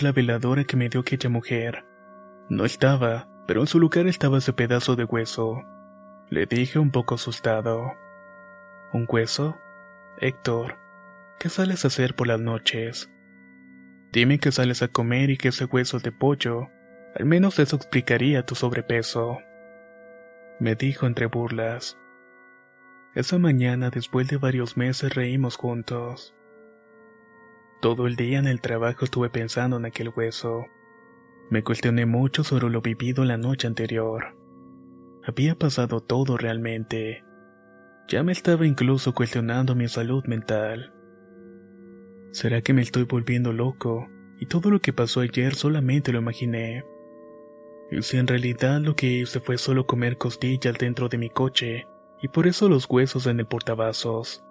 La 0.00 0.12
veladora 0.12 0.64
que 0.64 0.78
me 0.78 0.88
dio 0.88 1.00
aquella 1.00 1.28
mujer. 1.28 1.84
No 2.48 2.64
estaba, 2.64 3.28
pero 3.46 3.60
en 3.60 3.66
su 3.66 3.78
lugar 3.78 4.06
estaba 4.06 4.38
ese 4.38 4.54
pedazo 4.54 4.96
de 4.96 5.04
hueso. 5.04 5.62
Le 6.30 6.46
dije 6.46 6.78
un 6.78 6.90
poco 6.90 7.16
asustado. 7.16 7.92
¿Un 8.94 9.06
hueso? 9.06 9.58
Héctor, 10.18 10.78
¿qué 11.38 11.50
sales 11.50 11.84
a 11.84 11.88
hacer 11.88 12.14
por 12.14 12.28
las 12.28 12.40
noches? 12.40 13.10
Dime 14.10 14.38
que 14.38 14.52
sales 14.52 14.82
a 14.82 14.88
comer 14.88 15.28
y 15.28 15.36
que 15.36 15.48
ese 15.48 15.66
hueso 15.66 15.98
es 15.98 16.02
de 16.02 16.12
pollo. 16.12 16.68
Al 17.14 17.26
menos 17.26 17.58
eso 17.58 17.76
explicaría 17.76 18.46
tu 18.46 18.54
sobrepeso. 18.54 19.38
Me 20.60 20.76
dijo 20.76 21.06
entre 21.06 21.26
burlas. 21.26 21.98
Esa 23.14 23.38
mañana, 23.38 23.90
después 23.90 24.28
de 24.28 24.38
varios 24.38 24.78
meses, 24.78 25.14
reímos 25.14 25.56
juntos. 25.56 26.34
Todo 27.80 28.06
el 28.06 28.14
día 28.14 28.38
en 28.38 28.46
el 28.46 28.60
trabajo 28.60 29.06
estuve 29.06 29.30
pensando 29.30 29.78
en 29.78 29.86
aquel 29.86 30.12
hueso. 30.14 30.66
Me 31.48 31.64
cuestioné 31.64 32.04
mucho 32.04 32.44
sobre 32.44 32.68
lo 32.68 32.82
vivido 32.82 33.24
la 33.24 33.38
noche 33.38 33.66
anterior. 33.66 34.36
Había 35.24 35.54
pasado 35.54 36.02
todo 36.02 36.36
realmente. 36.36 37.24
Ya 38.06 38.22
me 38.22 38.32
estaba 38.32 38.66
incluso 38.66 39.14
cuestionando 39.14 39.74
mi 39.74 39.88
salud 39.88 40.22
mental. 40.26 40.92
¿Será 42.32 42.60
que 42.60 42.74
me 42.74 42.82
estoy 42.82 43.04
volviendo 43.04 43.50
loco 43.54 44.08
y 44.38 44.44
todo 44.44 44.70
lo 44.70 44.80
que 44.80 44.92
pasó 44.92 45.20
ayer 45.20 45.54
solamente 45.54 46.12
lo 46.12 46.18
imaginé? 46.18 46.84
Y 47.90 48.02
si 48.02 48.18
en 48.18 48.26
realidad 48.26 48.82
lo 48.82 48.94
que 48.94 49.06
hice 49.06 49.40
fue 49.40 49.56
solo 49.56 49.86
comer 49.86 50.18
costillas 50.18 50.76
dentro 50.78 51.08
de 51.08 51.16
mi 51.16 51.30
coche 51.30 51.86
y 52.20 52.28
por 52.28 52.46
eso 52.46 52.68
los 52.68 52.86
huesos 52.90 53.26
en 53.26 53.40
el 53.40 53.46
portavasos. 53.46 54.44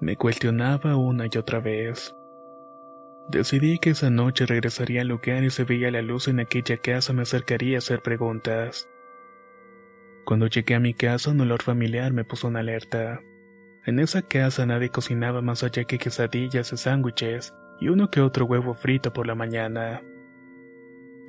Me 0.00 0.16
cuestionaba 0.16 0.96
una 0.96 1.26
y 1.30 1.38
otra 1.38 1.60
vez. 1.60 2.14
Decidí 3.28 3.78
que 3.78 3.90
esa 3.90 4.10
noche 4.10 4.44
regresaría 4.44 5.00
al 5.00 5.08
lugar 5.08 5.44
y 5.44 5.50
se 5.50 5.64
veía 5.64 5.90
la 5.90 6.02
luz 6.02 6.28
en 6.28 6.40
aquella 6.40 6.76
casa 6.76 7.12
me 7.12 7.22
acercaría 7.22 7.76
a 7.76 7.78
hacer 7.78 8.02
preguntas. 8.02 8.88
Cuando 10.26 10.46
llegué 10.46 10.74
a 10.74 10.80
mi 10.80 10.94
casa 10.94 11.30
un 11.30 11.40
olor 11.40 11.62
familiar 11.62 12.12
me 12.12 12.24
puso 12.24 12.48
en 12.48 12.56
alerta. 12.56 13.22
En 13.86 13.98
esa 13.98 14.22
casa 14.22 14.66
nadie 14.66 14.90
cocinaba 14.90 15.42
más 15.42 15.62
allá 15.62 15.84
que 15.84 15.98
quesadillas 15.98 16.72
y 16.72 16.76
sándwiches 16.76 17.54
y 17.80 17.88
uno 17.88 18.10
que 18.10 18.20
otro 18.20 18.46
huevo 18.46 18.74
frito 18.74 19.12
por 19.12 19.26
la 19.26 19.34
mañana. 19.34 20.02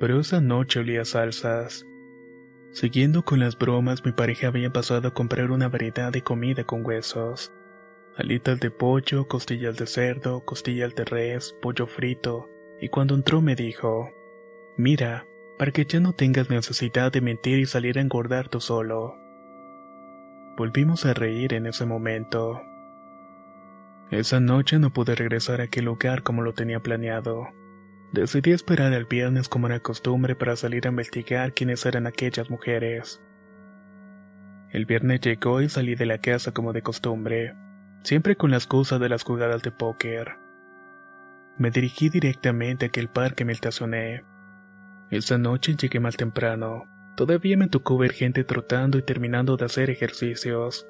Pero 0.00 0.20
esa 0.20 0.40
noche 0.40 0.80
olía 0.80 1.04
salsas. 1.04 1.86
Siguiendo 2.72 3.24
con 3.24 3.40
las 3.40 3.56
bromas, 3.56 4.04
mi 4.04 4.12
pareja 4.12 4.48
había 4.48 4.70
pasado 4.70 5.08
a 5.08 5.14
comprar 5.14 5.50
una 5.50 5.68
variedad 5.68 6.12
de 6.12 6.22
comida 6.22 6.64
con 6.64 6.84
huesos 6.84 7.52
alitas 8.16 8.58
de 8.60 8.70
pollo, 8.70 9.28
costillas 9.28 9.76
de 9.76 9.86
cerdo, 9.86 10.44
costillas 10.44 10.94
de 10.94 11.04
res, 11.04 11.54
pollo 11.60 11.86
frito, 11.86 12.48
y 12.80 12.88
cuando 12.88 13.14
entró 13.14 13.42
me 13.42 13.54
dijo, 13.54 14.10
Mira, 14.78 15.26
para 15.58 15.70
que 15.70 15.84
ya 15.84 16.00
no 16.00 16.14
tengas 16.14 16.48
necesidad 16.48 17.12
de 17.12 17.20
mentir 17.20 17.58
y 17.58 17.66
salir 17.66 17.98
a 17.98 18.00
engordar 18.00 18.48
tú 18.48 18.60
solo. 18.60 19.16
Volvimos 20.56 21.04
a 21.04 21.12
reír 21.12 21.52
en 21.52 21.66
ese 21.66 21.84
momento. 21.84 22.62
Esa 24.10 24.40
noche 24.40 24.78
no 24.78 24.92
pude 24.92 25.14
regresar 25.14 25.60
a 25.60 25.64
aquel 25.64 25.84
lugar 25.84 26.22
como 26.22 26.42
lo 26.42 26.54
tenía 26.54 26.80
planeado. 26.80 27.48
Decidí 28.12 28.52
esperar 28.52 28.92
el 28.94 29.04
viernes 29.04 29.48
como 29.48 29.66
era 29.66 29.80
costumbre 29.80 30.34
para 30.36 30.56
salir 30.56 30.86
a 30.86 30.90
investigar 30.90 31.52
quiénes 31.52 31.84
eran 31.84 32.06
aquellas 32.06 32.48
mujeres. 32.48 33.20
El 34.70 34.86
viernes 34.86 35.20
llegó 35.20 35.60
y 35.60 35.68
salí 35.68 35.94
de 35.96 36.06
la 36.06 36.18
casa 36.18 36.52
como 36.52 36.72
de 36.72 36.82
costumbre 36.82 37.54
siempre 38.02 38.36
con 38.36 38.50
la 38.50 38.56
excusa 38.56 38.98
de 38.98 39.08
las 39.08 39.22
jugadas 39.22 39.62
de 39.62 39.70
póker. 39.70 40.36
Me 41.58 41.70
dirigí 41.70 42.10
directamente 42.10 42.84
a 42.84 42.88
aquel 42.88 43.08
parque 43.08 43.44
me 43.44 43.52
estacioné. 43.52 44.24
Esa 45.10 45.38
noche 45.38 45.74
llegué 45.74 46.00
mal 46.00 46.16
temprano. 46.16 46.84
Todavía 47.16 47.56
me 47.56 47.68
tocó 47.68 47.96
ver 47.96 48.12
gente 48.12 48.44
trotando 48.44 48.98
y 48.98 49.02
terminando 49.02 49.56
de 49.56 49.64
hacer 49.64 49.88
ejercicios. 49.88 50.86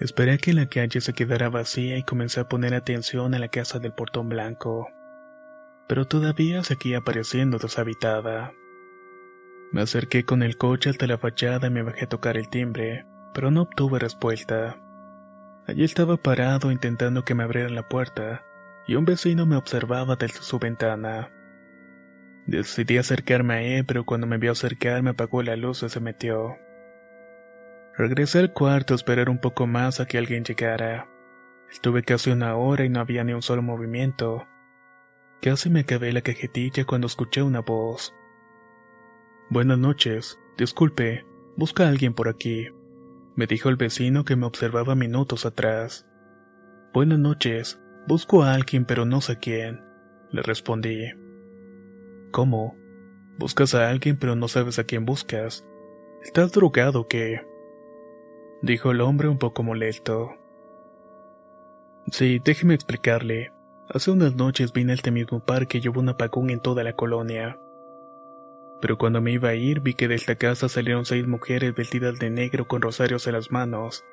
Esperé 0.00 0.32
a 0.32 0.38
que 0.38 0.52
la 0.52 0.66
calle 0.66 1.00
se 1.00 1.12
quedara 1.12 1.48
vacía 1.48 1.96
y 1.96 2.02
comencé 2.02 2.40
a 2.40 2.48
poner 2.48 2.74
atención 2.74 3.34
a 3.34 3.38
la 3.38 3.48
casa 3.48 3.78
del 3.78 3.92
portón 3.92 4.28
blanco. 4.28 4.88
Pero 5.86 6.06
todavía 6.06 6.64
seguía 6.64 6.98
apareciendo 6.98 7.58
deshabitada. 7.58 8.52
Me 9.70 9.82
acerqué 9.82 10.24
con 10.24 10.42
el 10.42 10.56
coche 10.56 10.90
hasta 10.90 11.06
la 11.06 11.18
fachada 11.18 11.68
y 11.68 11.70
me 11.70 11.82
bajé 11.82 12.06
a 12.06 12.08
tocar 12.08 12.36
el 12.36 12.48
timbre, 12.48 13.06
pero 13.32 13.52
no 13.52 13.62
obtuve 13.62 14.00
respuesta. 14.00 14.81
Allí 15.66 15.84
estaba 15.84 16.16
parado 16.16 16.72
intentando 16.72 17.24
que 17.24 17.34
me 17.34 17.44
abrieran 17.44 17.74
la 17.74 17.88
puerta, 17.88 18.44
y 18.86 18.96
un 18.96 19.04
vecino 19.04 19.46
me 19.46 19.56
observaba 19.56 20.16
desde 20.16 20.42
su 20.42 20.58
ventana. 20.58 21.30
Decidí 22.46 22.98
acercarme 22.98 23.54
a 23.54 23.62
él, 23.62 23.86
pero 23.86 24.04
cuando 24.04 24.26
me 24.26 24.38
vio 24.38 24.52
acercar 24.52 25.02
me 25.02 25.10
apagó 25.10 25.42
la 25.42 25.54
luz 25.54 25.84
y 25.84 25.88
se 25.88 26.00
metió. 26.00 26.56
Regresé 27.96 28.40
al 28.40 28.52
cuarto 28.52 28.94
a 28.94 28.96
esperar 28.96 29.28
un 29.28 29.38
poco 29.38 29.66
más 29.66 30.00
a 30.00 30.06
que 30.06 30.18
alguien 30.18 30.44
llegara. 30.44 31.08
Estuve 31.70 32.02
casi 32.02 32.30
una 32.30 32.56
hora 32.56 32.84
y 32.84 32.88
no 32.88 33.00
había 33.00 33.22
ni 33.22 33.32
un 33.32 33.42
solo 33.42 33.62
movimiento. 33.62 34.46
Casi 35.40 35.70
me 35.70 35.80
acabé 35.80 36.12
la 36.12 36.22
cajetilla 36.22 36.84
cuando 36.84 37.06
escuché 37.06 37.42
una 37.42 37.60
voz. 37.60 38.14
Buenas 39.48 39.78
noches, 39.78 40.40
disculpe, 40.56 41.24
busca 41.56 41.84
a 41.84 41.88
alguien 41.88 42.14
por 42.14 42.28
aquí, 42.28 42.68
me 43.34 43.46
dijo 43.46 43.68
el 43.68 43.76
vecino 43.76 44.24
que 44.24 44.36
me 44.36 44.46
observaba 44.46 44.94
minutos 44.94 45.46
atrás. 45.46 46.06
Buenas 46.92 47.18
noches, 47.18 47.80
busco 48.06 48.42
a 48.42 48.54
alguien 48.54 48.84
pero 48.84 49.04
no 49.04 49.20
sé 49.20 49.38
quién, 49.38 49.82
le 50.30 50.42
respondí. 50.42 51.12
¿Cómo? 52.30 52.76
Buscas 53.38 53.74
a 53.74 53.88
alguien 53.88 54.18
pero 54.18 54.36
no 54.36 54.48
sabes 54.48 54.78
a 54.78 54.84
quién 54.84 55.04
buscas. 55.04 55.66
¿Estás 56.22 56.52
drogado 56.52 57.08
qué? 57.08 57.46
Dijo 58.60 58.90
el 58.90 59.00
hombre 59.00 59.28
un 59.28 59.38
poco 59.38 59.62
molesto. 59.62 60.36
Sí, 62.10 62.40
déjeme 62.44 62.74
explicarle. 62.74 63.52
Hace 63.88 64.10
unas 64.10 64.34
noches 64.36 64.72
vine 64.72 64.92
a 64.92 64.94
este 64.94 65.10
mismo 65.10 65.44
parque 65.44 65.80
y 65.82 65.88
hubo 65.88 66.00
un 66.00 66.08
apagón 66.08 66.50
en 66.50 66.60
toda 66.60 66.84
la 66.84 66.94
colonia. 66.94 67.58
Pero 68.82 68.98
cuando 68.98 69.22
me 69.22 69.30
iba 69.30 69.50
a 69.50 69.54
ir 69.54 69.80
vi 69.80 69.94
que 69.94 70.08
de 70.08 70.16
esta 70.16 70.34
casa 70.34 70.68
salieron 70.68 71.04
seis 71.04 71.24
mujeres 71.26 71.72
vestidas 71.72 72.18
de 72.18 72.30
negro 72.30 72.66
con 72.66 72.82
rosarios 72.82 73.28
en 73.28 73.34
las 73.34 73.52
manos. 73.52 74.04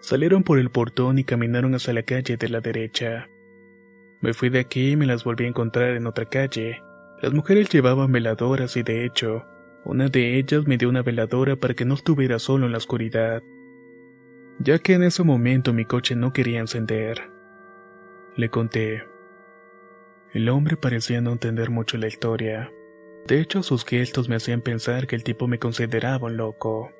Salieron 0.00 0.42
por 0.42 0.58
el 0.58 0.70
portón 0.70 1.18
y 1.18 1.24
caminaron 1.24 1.76
hacia 1.76 1.94
la 1.94 2.02
calle 2.02 2.36
de 2.36 2.48
la 2.48 2.60
derecha. 2.60 3.30
Me 4.20 4.34
fui 4.34 4.48
de 4.48 4.58
aquí 4.58 4.90
y 4.90 4.96
me 4.96 5.06
las 5.06 5.22
volví 5.22 5.44
a 5.44 5.48
encontrar 5.48 5.90
en 5.90 6.08
otra 6.08 6.24
calle. 6.24 6.82
Las 7.22 7.32
mujeres 7.32 7.68
llevaban 7.68 8.10
veladoras 8.10 8.76
y 8.76 8.82
de 8.82 9.04
hecho, 9.04 9.46
una 9.84 10.08
de 10.08 10.38
ellas 10.38 10.66
me 10.66 10.76
dio 10.76 10.88
una 10.88 11.02
veladora 11.02 11.54
para 11.54 11.74
que 11.74 11.84
no 11.84 11.94
estuviera 11.94 12.40
solo 12.40 12.66
en 12.66 12.72
la 12.72 12.78
oscuridad, 12.78 13.42
ya 14.58 14.80
que 14.80 14.94
en 14.94 15.04
ese 15.04 15.22
momento 15.22 15.72
mi 15.72 15.84
coche 15.84 16.16
no 16.16 16.32
quería 16.32 16.58
encender. 16.58 17.30
Le 18.36 18.50
conté. 18.50 19.06
El 20.32 20.48
hombre 20.48 20.76
parecía 20.76 21.20
no 21.20 21.30
entender 21.30 21.70
mucho 21.70 21.96
la 21.96 22.08
historia. 22.08 22.72
De 23.26 23.40
hecho, 23.40 23.62
sus 23.62 23.84
gestos 23.84 24.28
me 24.28 24.36
hacían 24.36 24.62
pensar 24.62 25.06
que 25.06 25.16
el 25.16 25.24
tipo 25.24 25.46
me 25.48 25.58
consideraba 25.58 26.26
un 26.26 26.36
loco. 26.36 26.90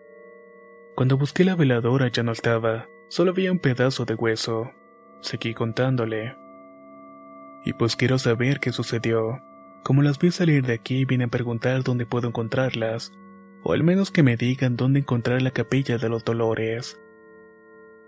Cuando 0.95 1.17
busqué 1.17 1.45
la 1.45 1.55
veladora 1.55 2.09
ya 2.09 2.23
no 2.23 2.33
estaba, 2.33 2.89
solo 3.09 3.31
había 3.31 3.53
un 3.53 3.61
pedazo 3.61 4.05
de 4.05 4.15
hueso. 4.15 4.71
Seguí 5.21 5.55
contándole. 5.55 6.37
Y 7.65 7.73
pues 7.73 7.97
quiero 7.97 8.19
saber 8.19 8.61
qué 8.61 8.73
sucedió. 8.73 9.43
Como 9.85 10.03
las 10.03 10.19
vi 10.19 10.31
salir 10.31 10.67
de 10.67 10.75
aquí, 10.75 11.05
vine 11.05 11.25
a 11.25 11.29
preguntar 11.29 11.83
dónde 11.83 12.05
puedo 12.05 12.29
encontrarlas, 12.29 13.13
o 13.63 13.73
al 13.73 13.83
menos 13.83 14.11
que 14.11 14.23
me 14.23 14.37
digan 14.37 14.77
dónde 14.77 15.01
encontrar 15.01 15.41
la 15.43 15.51
capilla 15.51 15.99
de 15.99 16.09
los 16.09 16.25
dolores. 16.25 17.01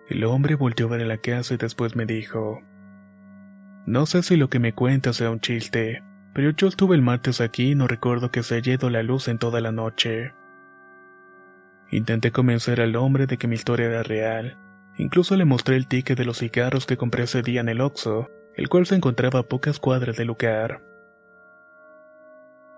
El 0.08 0.24
hombre 0.24 0.56
volvió 0.56 0.86
a 0.86 0.90
ver 0.90 1.06
la 1.06 1.18
casa 1.18 1.54
y 1.54 1.56
después 1.56 1.96
me 1.96 2.04
dijo, 2.04 2.60
no 3.86 4.06
sé 4.06 4.22
si 4.22 4.36
lo 4.36 4.50
que 4.50 4.58
me 4.58 4.74
cuentas 4.74 5.16
sea 5.16 5.30
un 5.30 5.40
chiste, 5.40 6.02
pero 6.32 6.50
yo 6.50 6.68
estuve 6.68 6.96
el 6.96 7.02
martes 7.02 7.40
aquí 7.40 7.72
y 7.72 7.74
no 7.74 7.86
recuerdo 7.86 8.30
que 8.30 8.42
se 8.42 8.56
haya 8.56 8.74
ido 8.74 8.90
la 8.90 9.02
luz 9.02 9.28
en 9.28 9.38
toda 9.38 9.60
la 9.60 9.72
noche. 9.72 10.32
Intenté 11.90 12.30
convencer 12.30 12.80
al 12.80 12.94
hombre 12.96 13.26
de 13.26 13.36
que 13.36 13.48
mi 13.48 13.56
historia 13.56 13.86
era 13.86 14.02
real. 14.02 14.56
Incluso 14.96 15.36
le 15.36 15.44
mostré 15.44 15.76
el 15.76 15.88
ticket 15.88 16.16
de 16.16 16.24
los 16.24 16.38
cigarros 16.38 16.86
que 16.86 16.96
compré 16.96 17.24
ese 17.24 17.42
día 17.42 17.60
en 17.60 17.68
el 17.68 17.80
Oxxo, 17.80 18.28
el 18.54 18.68
cual 18.68 18.86
se 18.86 18.94
encontraba 18.94 19.40
a 19.40 19.48
pocas 19.48 19.80
cuadras 19.80 20.16
del 20.16 20.28
lugar. 20.28 20.82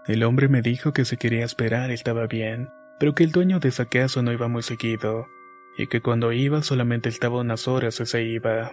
El 0.07 0.25
hombre 0.25 0.49
me 0.49 0.63
dijo 0.63 0.93
que 0.93 1.05
si 1.05 1.17
quería 1.17 1.45
esperar 1.45 1.91
estaba 1.91 2.27
bien, 2.27 2.71
pero 2.99 3.15
que 3.15 3.25
el 3.25 3.33
dueño 3.33 3.61
de 3.61 3.69
esa 3.69 3.85
casa 3.85 4.23
no 4.23 4.33
iba 4.33 4.49
muy 4.49 4.63
seguido, 4.63 5.27
y 5.77 5.89
que 5.89 6.01
cuando 6.01 6.33
iba 6.33 6.63
solamente 6.63 7.09
estaba 7.09 7.41
unas 7.41 7.69
horas 7.69 8.01
y 8.01 8.07
se 8.07 8.23
iba. 8.23 8.73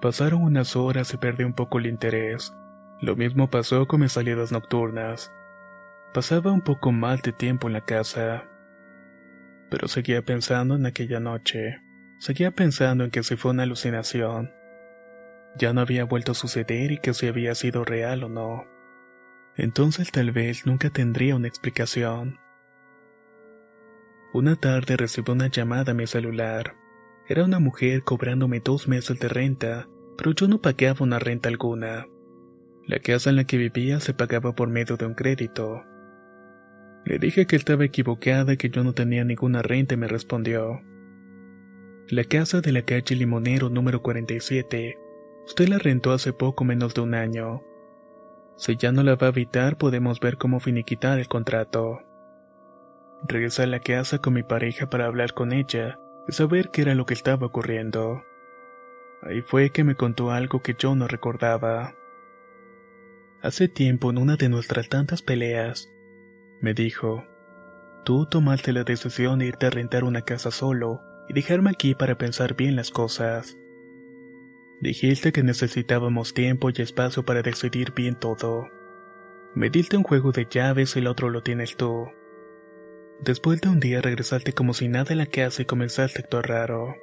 Pasaron 0.00 0.42
unas 0.42 0.76
horas 0.76 1.12
y 1.12 1.16
perdí 1.16 1.44
un 1.44 1.52
poco 1.52 1.78
el 1.78 1.86
interés. 1.86 2.54
Lo 3.00 3.16
mismo 3.16 3.48
pasó 3.48 3.88
con 3.88 4.00
mis 4.00 4.12
salidas 4.12 4.52
nocturnas. 4.52 5.32
Pasaba 6.12 6.52
un 6.52 6.60
poco 6.60 6.92
mal 6.92 7.20
de 7.20 7.32
tiempo 7.32 7.66
en 7.66 7.72
la 7.72 7.84
casa. 7.86 8.46
Pero 9.70 9.88
seguía 9.88 10.22
pensando 10.22 10.74
en 10.74 10.84
aquella 10.84 11.18
noche. 11.18 11.80
Seguía 12.18 12.50
pensando 12.50 13.04
en 13.04 13.10
que 13.10 13.22
si 13.22 13.36
fue 13.36 13.52
una 13.52 13.62
alucinación. 13.62 14.52
Ya 15.56 15.72
no 15.72 15.80
había 15.80 16.04
vuelto 16.04 16.32
a 16.32 16.34
suceder 16.34 16.92
y 16.92 16.98
que 16.98 17.14
si 17.14 17.26
había 17.26 17.54
sido 17.54 17.84
real 17.84 18.24
o 18.24 18.28
no. 18.28 18.66
Entonces 19.56 20.12
tal 20.12 20.30
vez 20.30 20.66
nunca 20.66 20.90
tendría 20.90 21.36
una 21.36 21.48
explicación. 21.48 22.38
Una 24.34 24.56
tarde 24.56 24.98
recibí 24.98 25.32
una 25.32 25.46
llamada 25.46 25.92
a 25.92 25.94
mi 25.94 26.06
celular. 26.06 26.76
Era 27.26 27.44
una 27.44 27.60
mujer 27.60 28.02
cobrándome 28.04 28.60
dos 28.60 28.88
meses 28.88 29.18
de 29.18 29.28
renta, 29.28 29.88
pero 30.18 30.32
yo 30.32 30.48
no 30.48 30.60
pagaba 30.60 30.98
una 31.00 31.18
renta 31.18 31.48
alguna. 31.48 32.06
La 32.90 32.98
casa 32.98 33.30
en 33.30 33.36
la 33.36 33.44
que 33.44 33.56
vivía 33.56 34.00
se 34.00 34.14
pagaba 34.14 34.56
por 34.56 34.68
medio 34.68 34.96
de 34.96 35.06
un 35.06 35.14
crédito. 35.14 35.84
Le 37.04 37.20
dije 37.20 37.46
que 37.46 37.54
estaba 37.54 37.84
equivocada 37.84 38.54
y 38.54 38.56
que 38.56 38.68
yo 38.68 38.82
no 38.82 38.94
tenía 38.94 39.22
ninguna 39.22 39.62
renta 39.62 39.94
y 39.94 39.96
me 39.96 40.08
respondió. 40.08 40.80
La 42.08 42.24
casa 42.24 42.60
de 42.60 42.72
la 42.72 42.82
calle 42.82 43.14
Limonero 43.14 43.70
número 43.70 44.02
47. 44.02 44.98
Usted 45.46 45.68
la 45.68 45.78
rentó 45.78 46.10
hace 46.10 46.32
poco 46.32 46.64
menos 46.64 46.92
de 46.92 47.02
un 47.02 47.14
año. 47.14 47.62
Si 48.56 48.76
ya 48.76 48.90
no 48.90 49.04
la 49.04 49.14
va 49.14 49.28
a 49.28 49.30
evitar, 49.30 49.78
podemos 49.78 50.18
ver 50.18 50.36
cómo 50.36 50.58
finiquitar 50.58 51.20
el 51.20 51.28
contrato. 51.28 52.00
Regresé 53.28 53.62
a 53.62 53.66
la 53.68 53.78
casa 53.78 54.18
con 54.18 54.34
mi 54.34 54.42
pareja 54.42 54.90
para 54.90 55.06
hablar 55.06 55.32
con 55.32 55.52
ella 55.52 56.00
saber 56.26 56.72
qué 56.72 56.82
era 56.82 56.96
lo 56.96 57.06
que 57.06 57.14
estaba 57.14 57.46
ocurriendo. 57.46 58.24
Ahí 59.22 59.42
fue 59.42 59.70
que 59.70 59.84
me 59.84 59.94
contó 59.94 60.32
algo 60.32 60.60
que 60.60 60.74
yo 60.76 60.96
no 60.96 61.06
recordaba. 61.06 61.94
Hace 63.42 63.68
tiempo, 63.68 64.10
en 64.10 64.18
una 64.18 64.36
de 64.36 64.50
nuestras 64.50 64.90
tantas 64.90 65.22
peleas, 65.22 65.90
me 66.60 66.74
dijo, 66.74 67.24
tú 68.04 68.26
tomaste 68.26 68.74
la 68.74 68.84
decisión 68.84 69.38
de 69.38 69.46
irte 69.46 69.64
a 69.64 69.70
rentar 69.70 70.04
una 70.04 70.20
casa 70.20 70.50
solo 70.50 71.00
y 71.26 71.32
dejarme 71.32 71.70
aquí 71.70 71.94
para 71.94 72.18
pensar 72.18 72.54
bien 72.54 72.76
las 72.76 72.90
cosas. 72.90 73.56
Dijiste 74.82 75.32
que 75.32 75.42
necesitábamos 75.42 76.34
tiempo 76.34 76.68
y 76.68 76.82
espacio 76.82 77.24
para 77.24 77.40
decidir 77.40 77.94
bien 77.94 78.14
todo. 78.14 78.68
Me 79.54 79.70
diste 79.70 79.96
un 79.96 80.02
juego 80.02 80.32
de 80.32 80.46
llaves 80.48 80.94
y 80.96 80.98
el 80.98 81.06
otro 81.06 81.30
lo 81.30 81.42
tienes 81.42 81.78
tú. 81.78 82.08
Después 83.20 83.62
de 83.62 83.70
un 83.70 83.80
día 83.80 84.02
regresaste 84.02 84.52
como 84.52 84.74
si 84.74 84.88
nada 84.88 85.12
en 85.12 85.18
la 85.18 85.26
casa 85.26 85.62
y 85.62 85.64
comenzaste 85.64 86.18
a 86.20 86.24
actuar 86.24 86.46
raro. 86.46 86.94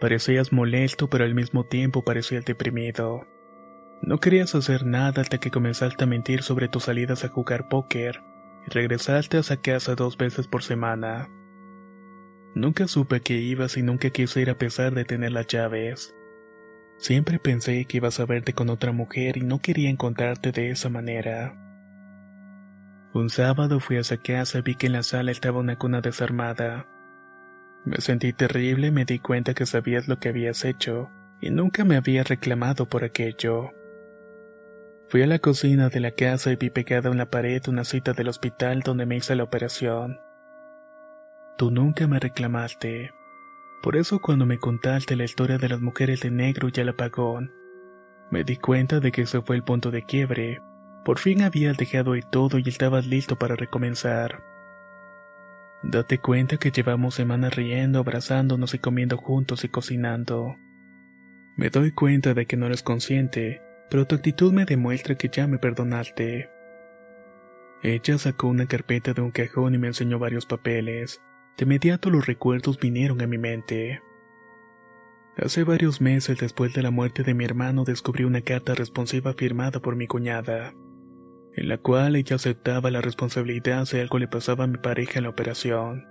Parecías 0.00 0.52
molesto 0.52 1.08
pero 1.08 1.24
al 1.24 1.36
mismo 1.36 1.66
tiempo 1.66 2.02
parecías 2.02 2.44
deprimido. 2.44 3.28
No 4.02 4.18
querías 4.18 4.54
hacer 4.54 4.84
nada 4.84 5.22
hasta 5.22 5.38
que 5.38 5.50
comenzaste 5.50 6.04
a 6.04 6.06
mentir 6.06 6.42
sobre 6.42 6.68
tus 6.68 6.84
salidas 6.84 7.24
a 7.24 7.28
jugar 7.28 7.68
póker 7.68 8.20
y 8.66 8.70
regresaste 8.70 9.36
a 9.36 9.40
esa 9.40 9.56
casa 9.56 9.94
dos 9.94 10.16
veces 10.16 10.46
por 10.46 10.62
semana. 10.62 11.28
Nunca 12.54 12.86
supe 12.86 13.20
que 13.20 13.34
ibas 13.34 13.76
y 13.76 13.82
nunca 13.82 14.10
quise 14.10 14.40
ir 14.40 14.50
a 14.50 14.58
pesar 14.58 14.94
de 14.94 15.04
tener 15.04 15.32
las 15.32 15.46
llaves. 15.46 16.14
Siempre 16.98 17.38
pensé 17.38 17.84
que 17.86 17.96
ibas 17.96 18.20
a 18.20 18.26
verte 18.26 18.52
con 18.52 18.70
otra 18.70 18.92
mujer 18.92 19.36
y 19.36 19.40
no 19.40 19.58
quería 19.60 19.90
encontrarte 19.90 20.52
de 20.52 20.70
esa 20.70 20.88
manera. 20.88 21.60
Un 23.12 23.30
sábado 23.30 23.80
fui 23.80 23.96
a 23.96 24.00
esa 24.00 24.16
casa 24.16 24.58
y 24.58 24.62
vi 24.62 24.74
que 24.76 24.86
en 24.86 24.92
la 24.92 25.02
sala 25.02 25.30
estaba 25.30 25.60
una 25.60 25.76
cuna 25.76 26.00
desarmada. 26.00 26.86
Me 27.84 27.98
sentí 28.00 28.32
terrible 28.32 28.88
y 28.88 28.90
me 28.90 29.04
di 29.04 29.18
cuenta 29.18 29.54
que 29.54 29.66
sabías 29.66 30.08
lo 30.08 30.18
que 30.18 30.30
habías 30.30 30.64
hecho, 30.64 31.10
y 31.40 31.50
nunca 31.50 31.84
me 31.84 31.96
había 31.96 32.22
reclamado 32.22 32.88
por 32.88 33.04
aquello. 33.04 33.70
Fui 35.14 35.22
a 35.22 35.28
la 35.28 35.38
cocina 35.38 35.90
de 35.90 36.00
la 36.00 36.10
casa 36.10 36.50
y 36.50 36.56
vi 36.56 36.70
pegada 36.70 37.08
en 37.08 37.18
la 37.18 37.30
pared 37.30 37.62
una 37.68 37.84
cita 37.84 38.14
del 38.14 38.26
hospital 38.26 38.80
donde 38.80 39.06
me 39.06 39.14
hice 39.14 39.36
la 39.36 39.44
operación. 39.44 40.18
Tú 41.56 41.70
nunca 41.70 42.08
me 42.08 42.18
reclamaste. 42.18 43.12
Por 43.80 43.94
eso 43.94 44.18
cuando 44.18 44.44
me 44.44 44.58
contaste 44.58 45.14
la 45.14 45.22
historia 45.22 45.56
de 45.56 45.68
las 45.68 45.80
mujeres 45.80 46.20
de 46.20 46.32
negro 46.32 46.68
y 46.74 46.80
el 46.80 46.88
apagón, 46.88 47.52
me 48.32 48.42
di 48.42 48.56
cuenta 48.56 48.98
de 48.98 49.12
que 49.12 49.22
ese 49.22 49.40
fue 49.40 49.54
el 49.54 49.62
punto 49.62 49.92
de 49.92 50.02
quiebre 50.02 50.60
por 51.04 51.20
fin 51.20 51.42
habías 51.42 51.76
dejado 51.76 52.16
ir 52.16 52.24
todo 52.24 52.58
y 52.58 52.68
estabas 52.68 53.06
listo 53.06 53.38
para 53.38 53.54
recomenzar. 53.54 54.42
Date 55.84 56.18
cuenta 56.18 56.56
que 56.56 56.72
llevamos 56.72 57.14
semanas 57.14 57.54
riendo, 57.54 58.00
abrazándonos 58.00 58.74
y 58.74 58.80
comiendo 58.80 59.16
juntos 59.16 59.62
y 59.62 59.68
cocinando. 59.68 60.56
Me 61.56 61.70
doy 61.70 61.92
cuenta 61.92 62.34
de 62.34 62.46
que 62.46 62.56
no 62.56 62.66
eres 62.66 62.82
consciente, 62.82 63.62
pero 63.94 64.08
tu 64.08 64.16
actitud 64.16 64.52
me 64.52 64.64
demuestra 64.64 65.14
que 65.14 65.28
ya 65.28 65.46
me 65.46 65.58
perdonaste. 65.58 66.50
Ella 67.80 68.18
sacó 68.18 68.48
una 68.48 68.66
carpeta 68.66 69.12
de 69.12 69.22
un 69.22 69.30
cajón 69.30 69.76
y 69.76 69.78
me 69.78 69.86
enseñó 69.86 70.18
varios 70.18 70.46
papeles. 70.46 71.22
De 71.56 71.62
inmediato 71.62 72.10
los 72.10 72.26
recuerdos 72.26 72.76
vinieron 72.80 73.22
a 73.22 73.28
mi 73.28 73.38
mente. 73.38 74.02
Hace 75.36 75.62
varios 75.62 76.00
meses 76.00 76.38
después 76.40 76.74
de 76.74 76.82
la 76.82 76.90
muerte 76.90 77.22
de 77.22 77.34
mi 77.34 77.44
hermano 77.44 77.84
descubrí 77.84 78.24
una 78.24 78.40
carta 78.40 78.74
responsiva 78.74 79.32
firmada 79.32 79.78
por 79.78 79.94
mi 79.94 80.08
cuñada 80.08 80.74
en 81.54 81.68
la 81.68 81.78
cual 81.78 82.16
ella 82.16 82.34
aceptaba 82.34 82.90
la 82.90 83.00
responsabilidad 83.00 83.84
si 83.84 84.00
algo 84.00 84.18
le 84.18 84.26
pasaba 84.26 84.64
a 84.64 84.66
mi 84.66 84.78
pareja 84.78 85.20
en 85.20 85.22
la 85.22 85.30
operación. 85.30 86.04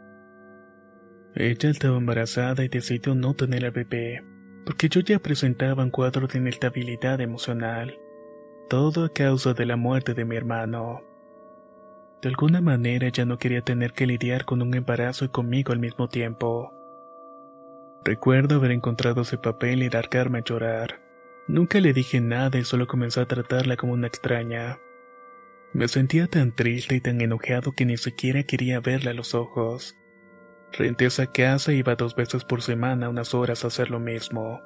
Ella 1.35 1.69
estaba 1.69 1.97
embarazada 1.97 2.63
y 2.63 2.69
decidió 2.69 3.13
no 3.13 3.33
tener 3.33 3.65
al 3.65 3.71
bebé, 3.71 4.23
porque 4.65 4.89
yo 4.89 5.01
ya 5.01 5.19
presentaba 5.19 5.83
un 5.83 5.89
cuadro 5.89 6.27
de 6.27 6.39
inestabilidad 6.39 7.19
emocional. 7.21 7.99
Todo 8.69 9.05
a 9.05 9.09
causa 9.09 9.53
de 9.53 9.65
la 9.65 9.75
muerte 9.75 10.13
de 10.13 10.25
mi 10.25 10.35
hermano. 10.35 11.01
De 12.21 12.29
alguna 12.29 12.61
manera 12.61 13.09
ya 13.09 13.25
no 13.25 13.37
quería 13.37 13.61
tener 13.61 13.91
que 13.93 14.07
lidiar 14.07 14.45
con 14.45 14.61
un 14.61 14.73
embarazo 14.73 15.25
y 15.25 15.29
conmigo 15.29 15.73
al 15.73 15.79
mismo 15.79 16.07
tiempo. 16.07 16.71
Recuerdo 18.05 18.55
haber 18.55 18.71
encontrado 18.71 19.21
ese 19.21 19.37
papel 19.37 19.83
y 19.83 19.89
largarme 19.89 20.39
a 20.39 20.43
llorar. 20.43 21.01
Nunca 21.47 21.79
le 21.81 21.93
dije 21.93 22.21
nada 22.21 22.57
y 22.57 22.63
solo 22.63 22.87
comencé 22.87 23.19
a 23.19 23.25
tratarla 23.25 23.75
como 23.75 23.93
una 23.93 24.07
extraña. 24.07 24.79
Me 25.73 25.87
sentía 25.87 26.27
tan 26.27 26.53
triste 26.53 26.95
y 26.95 27.01
tan 27.01 27.19
enojado 27.19 27.73
que 27.73 27.85
ni 27.85 27.97
siquiera 27.97 28.43
quería 28.43 28.79
verla 28.79 29.11
a 29.11 29.13
los 29.13 29.33
ojos. 29.35 29.97
Renté 30.75 31.05
esa 31.05 31.27
casa 31.27 31.71
y 31.71 31.77
iba 31.77 31.95
dos 31.95 32.15
veces 32.15 32.43
por 32.43 32.63
semana 32.63 33.07
unas 33.07 33.35
horas 33.35 33.63
a 33.63 33.67
hacer 33.67 33.91
lo 33.91 33.99
mismo. 33.99 34.61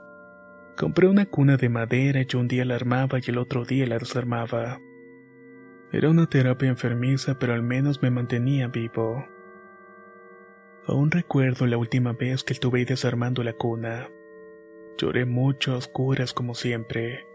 Compré 0.77 1.07
una 1.07 1.25
cuna 1.25 1.57
de 1.57 1.67
madera 1.67 2.21
y 2.21 2.35
un 2.37 2.47
día 2.47 2.63
la 2.63 2.75
armaba 2.75 3.19
y 3.19 3.29
el 3.29 3.37
otro 3.37 3.65
día 3.65 3.85
la 3.87 3.97
desarmaba. 3.97 4.79
Era 5.91 6.09
una 6.09 6.27
terapia 6.27 6.69
enfermiza, 6.69 7.37
pero 7.39 7.53
al 7.53 7.61
menos 7.61 8.01
me 8.01 8.09
mantenía 8.09 8.67
vivo. 8.67 9.25
Aún 10.85 11.11
recuerdo 11.11 11.65
la 11.65 11.77
última 11.77 12.13
vez 12.13 12.43
que 12.43 12.53
estuve 12.53 12.85
desarmando 12.85 13.43
la 13.43 13.53
cuna. 13.53 14.09
Lloré 14.97 15.25
mucho 15.25 15.73
a 15.73 15.77
oscuras 15.77 16.33
como 16.33 16.55
siempre, 16.55 17.27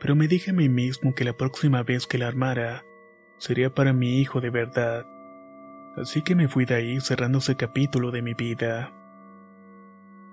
pero 0.00 0.14
me 0.14 0.28
dije 0.28 0.50
a 0.50 0.54
mí 0.54 0.68
mismo 0.68 1.14
que 1.14 1.24
la 1.24 1.36
próxima 1.36 1.82
vez 1.82 2.06
que 2.06 2.18
la 2.18 2.28
armara 2.28 2.84
sería 3.38 3.74
para 3.74 3.94
mi 3.94 4.20
hijo 4.20 4.42
de 4.42 4.50
verdad. 4.50 5.06
Así 6.00 6.22
que 6.22 6.36
me 6.36 6.46
fui 6.46 6.64
de 6.64 6.76
ahí 6.76 7.00
cerrando 7.00 7.38
ese 7.38 7.56
capítulo 7.56 8.10
de 8.12 8.22
mi 8.22 8.34
vida. 8.34 8.92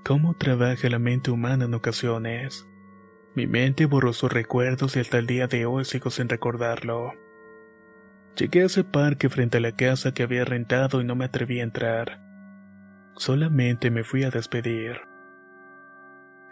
¿Cómo 0.06 0.36
trabaja 0.36 0.90
la 0.90 1.00
mente 1.00 1.32
humana 1.32 1.66
en 1.66 1.74
ocasiones? 1.74 2.68
Mi 3.34 3.48
mente 3.48 3.88
borró 3.88 4.14
sus 4.14 4.32
recuerdos 4.32 4.96
y 4.96 5.00
hasta 5.00 5.18
el 5.18 5.26
día 5.26 5.48
de 5.48 5.66
hoy 5.66 5.84
sigo 5.84 6.12
sin 6.12 6.30
recordarlo. 6.30 7.14
Llegué 8.38 8.62
a 8.62 8.66
ese 8.66 8.84
parque 8.84 9.28
frente 9.30 9.58
a 9.58 9.62
la 9.62 9.72
casa 9.72 10.14
que 10.14 10.24
había 10.24 10.46
rentado 10.46 11.02
y 11.02 11.04
no 11.04 11.16
me 11.16 11.26
atreví 11.26 11.60
a 11.60 11.64
entrar. 11.64 12.22
Solamente 13.16 13.90
me 13.90 14.04
fui 14.04 14.24
a 14.24 14.30
despedir. 14.30 15.02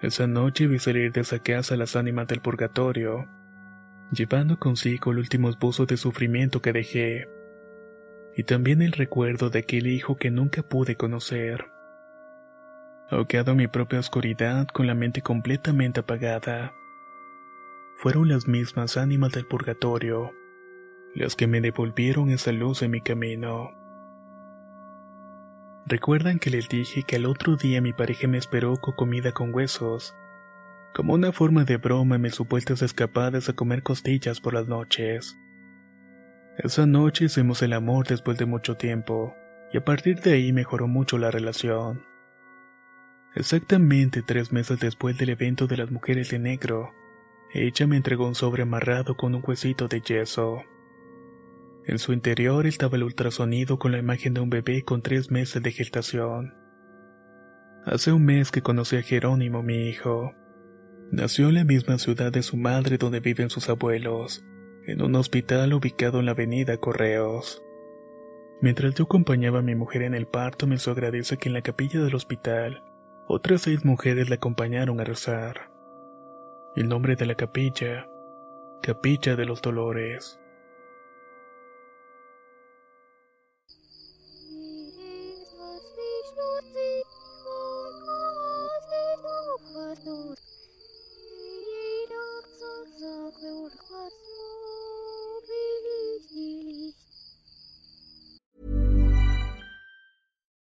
Esa 0.02 0.26
noche 0.26 0.65
vi 0.65 0.80
salir 0.80 1.12
de 1.12 1.21
esa 1.21 1.39
casa 1.39 1.78
las 1.78 1.95
ánimas 1.95 2.28
del 2.28 2.41
purgatorio, 2.41 3.28
llevando 4.12 4.58
consigo 4.58 5.12
el 5.12 5.19
último 5.19 5.49
esbozo 5.49 5.86
de 5.86 5.97
sufrimiento 5.97 6.62
que 6.62 6.73
dejé, 6.73 7.28
y 8.36 8.43
también 8.43 8.82
el 8.82 8.91
recuerdo 8.91 9.50
de 9.50 9.60
aquel 9.60 9.88
hijo 9.88 10.17
que 10.17 10.32
nunca 10.32 10.63
pude 10.63 10.96
conocer. 10.96 11.65
Ahogado 13.10 13.52
en 13.52 13.58
mi 13.58 13.67
propia 13.67 14.00
oscuridad 14.00 14.67
con 14.67 14.88
la 14.88 14.96
mente 14.96 15.22
completamente 15.22 16.00
apagada, 16.00 16.74
fueron 17.98 18.28
las 18.28 18.48
mismas 18.48 18.98
ánimas 18.98 19.32
del 19.32 19.46
purgatorio 19.46 20.32
las 21.15 21.36
que 21.36 21.48
me 21.48 21.62
devolvieron 21.62 22.30
esa 22.30 22.52
luz 22.52 22.82
en 22.82 22.91
mi 22.91 23.02
camino. 23.02 23.72
Recuerdan 25.86 26.39
que 26.39 26.50
les 26.50 26.69
dije 26.69 27.04
que 27.04 27.17
al 27.17 27.26
otro 27.26 27.56
día 27.56 27.82
mi 27.82 27.93
pareja 27.93 28.28
me 28.28 28.38
esperó 28.38 28.78
con 28.78 28.96
comida 28.96 29.32
con 29.32 29.54
huesos, 29.54 30.15
como 30.96 31.13
una 31.13 31.32
forma 31.32 31.65
de 31.65 31.78
broma 31.78 32.15
en 32.15 32.22
mis 32.22 32.36
supuestas 32.36 32.82
escapadas 32.82 33.50
a 33.50 33.54
comer 33.54 33.84
costillas 33.84 34.39
por 34.39 34.54
las 34.54 34.67
noches. 34.67 35.38
Esa 36.58 36.86
noche 36.86 37.26
hicimos 37.26 37.62
el 37.63 37.74
amor 37.74 38.08
después 38.08 38.38
de 38.38 38.46
mucho 38.46 38.76
tiempo, 38.76 39.36
y 39.72 39.78
a 39.78 39.84
partir 39.84 40.20
de 40.22 40.34
ahí 40.34 40.54
mejoró 40.54 40.88
mucho 40.88 41.18
la 41.18 41.32
relación. 41.32 42.06
Exactamente 43.36 44.22
tres 44.22 44.52
meses 44.52 44.80
después 44.80 45.18
del 45.18 45.30
evento 45.30 45.66
de 45.66 45.78
las 45.78 45.89
mujeres 45.89 46.30
de 46.30 46.38
negro, 46.38 46.94
ella 47.54 47.86
me 47.86 47.98
entregó 47.98 48.28
un 48.28 48.36
sobre 48.36 48.63
amarrado 48.63 49.16
con 49.16 49.36
un 49.36 49.44
huesito 49.46 49.88
de 49.88 50.02
yeso. 50.02 50.63
En 51.86 52.00
su 52.00 52.13
interior 52.13 52.66
estaba 52.66 52.98
el 52.98 53.04
ultrasonido 53.04 53.78
con 53.78 53.92
la 53.92 54.00
imagen 54.00 54.34
de 54.34 54.42
un 54.42 54.50
bebé 54.50 54.84
con 54.84 55.02
tres 55.02 55.30
meses 55.30 55.62
de 55.62 55.72
gestación. 55.72 56.56
Hace 57.86 58.12
un 58.12 58.26
mes 58.26 58.52
que 58.52 58.62
conocí 58.62 58.96
a 58.96 59.02
Jerónimo, 59.02 59.62
mi 59.62 59.89
hijo. 59.89 60.34
Nació 61.12 61.50
en 61.50 61.56
la 61.56 61.63
misma 61.63 61.98
ciudad 62.00 62.32
de 62.32 62.42
su 62.42 62.58
madre 62.58 62.98
donde 62.98 63.20
viven 63.20 63.50
sus 63.50 63.70
abuelos, 63.70 64.44
en 64.86 65.02
un 65.02 65.15
hospital 65.15 65.74
ubicado 65.74 66.19
en 66.19 66.26
la 66.26 66.32
avenida 66.32 66.78
Correos. 66.78 67.63
Mientras 68.62 68.96
yo 68.96 69.06
acompañaba 69.06 69.60
a 69.60 69.63
mi 69.63 69.76
mujer 69.76 70.02
en 70.04 70.13
el 70.13 70.28
parto, 70.28 70.67
me 70.67 70.76
hizo 70.76 70.96
que 70.96 71.50
en 71.50 71.54
la 71.54 71.62
capilla 71.62 72.02
del 72.02 72.15
hospital, 72.15 72.84
otras 73.28 73.62
seis 73.62 73.86
mujeres 73.86 74.30
la 74.30 74.36
acompañaron 74.36 75.00
a 75.00 75.04
rezar. 75.04 75.72
El 76.76 76.89
nombre 76.89 77.15
de 77.15 77.26
la 77.26 77.36
capilla, 77.36 78.08
Capilla 78.82 79.36
de 79.38 79.46
los 79.46 79.62
Dolores. 79.62 80.39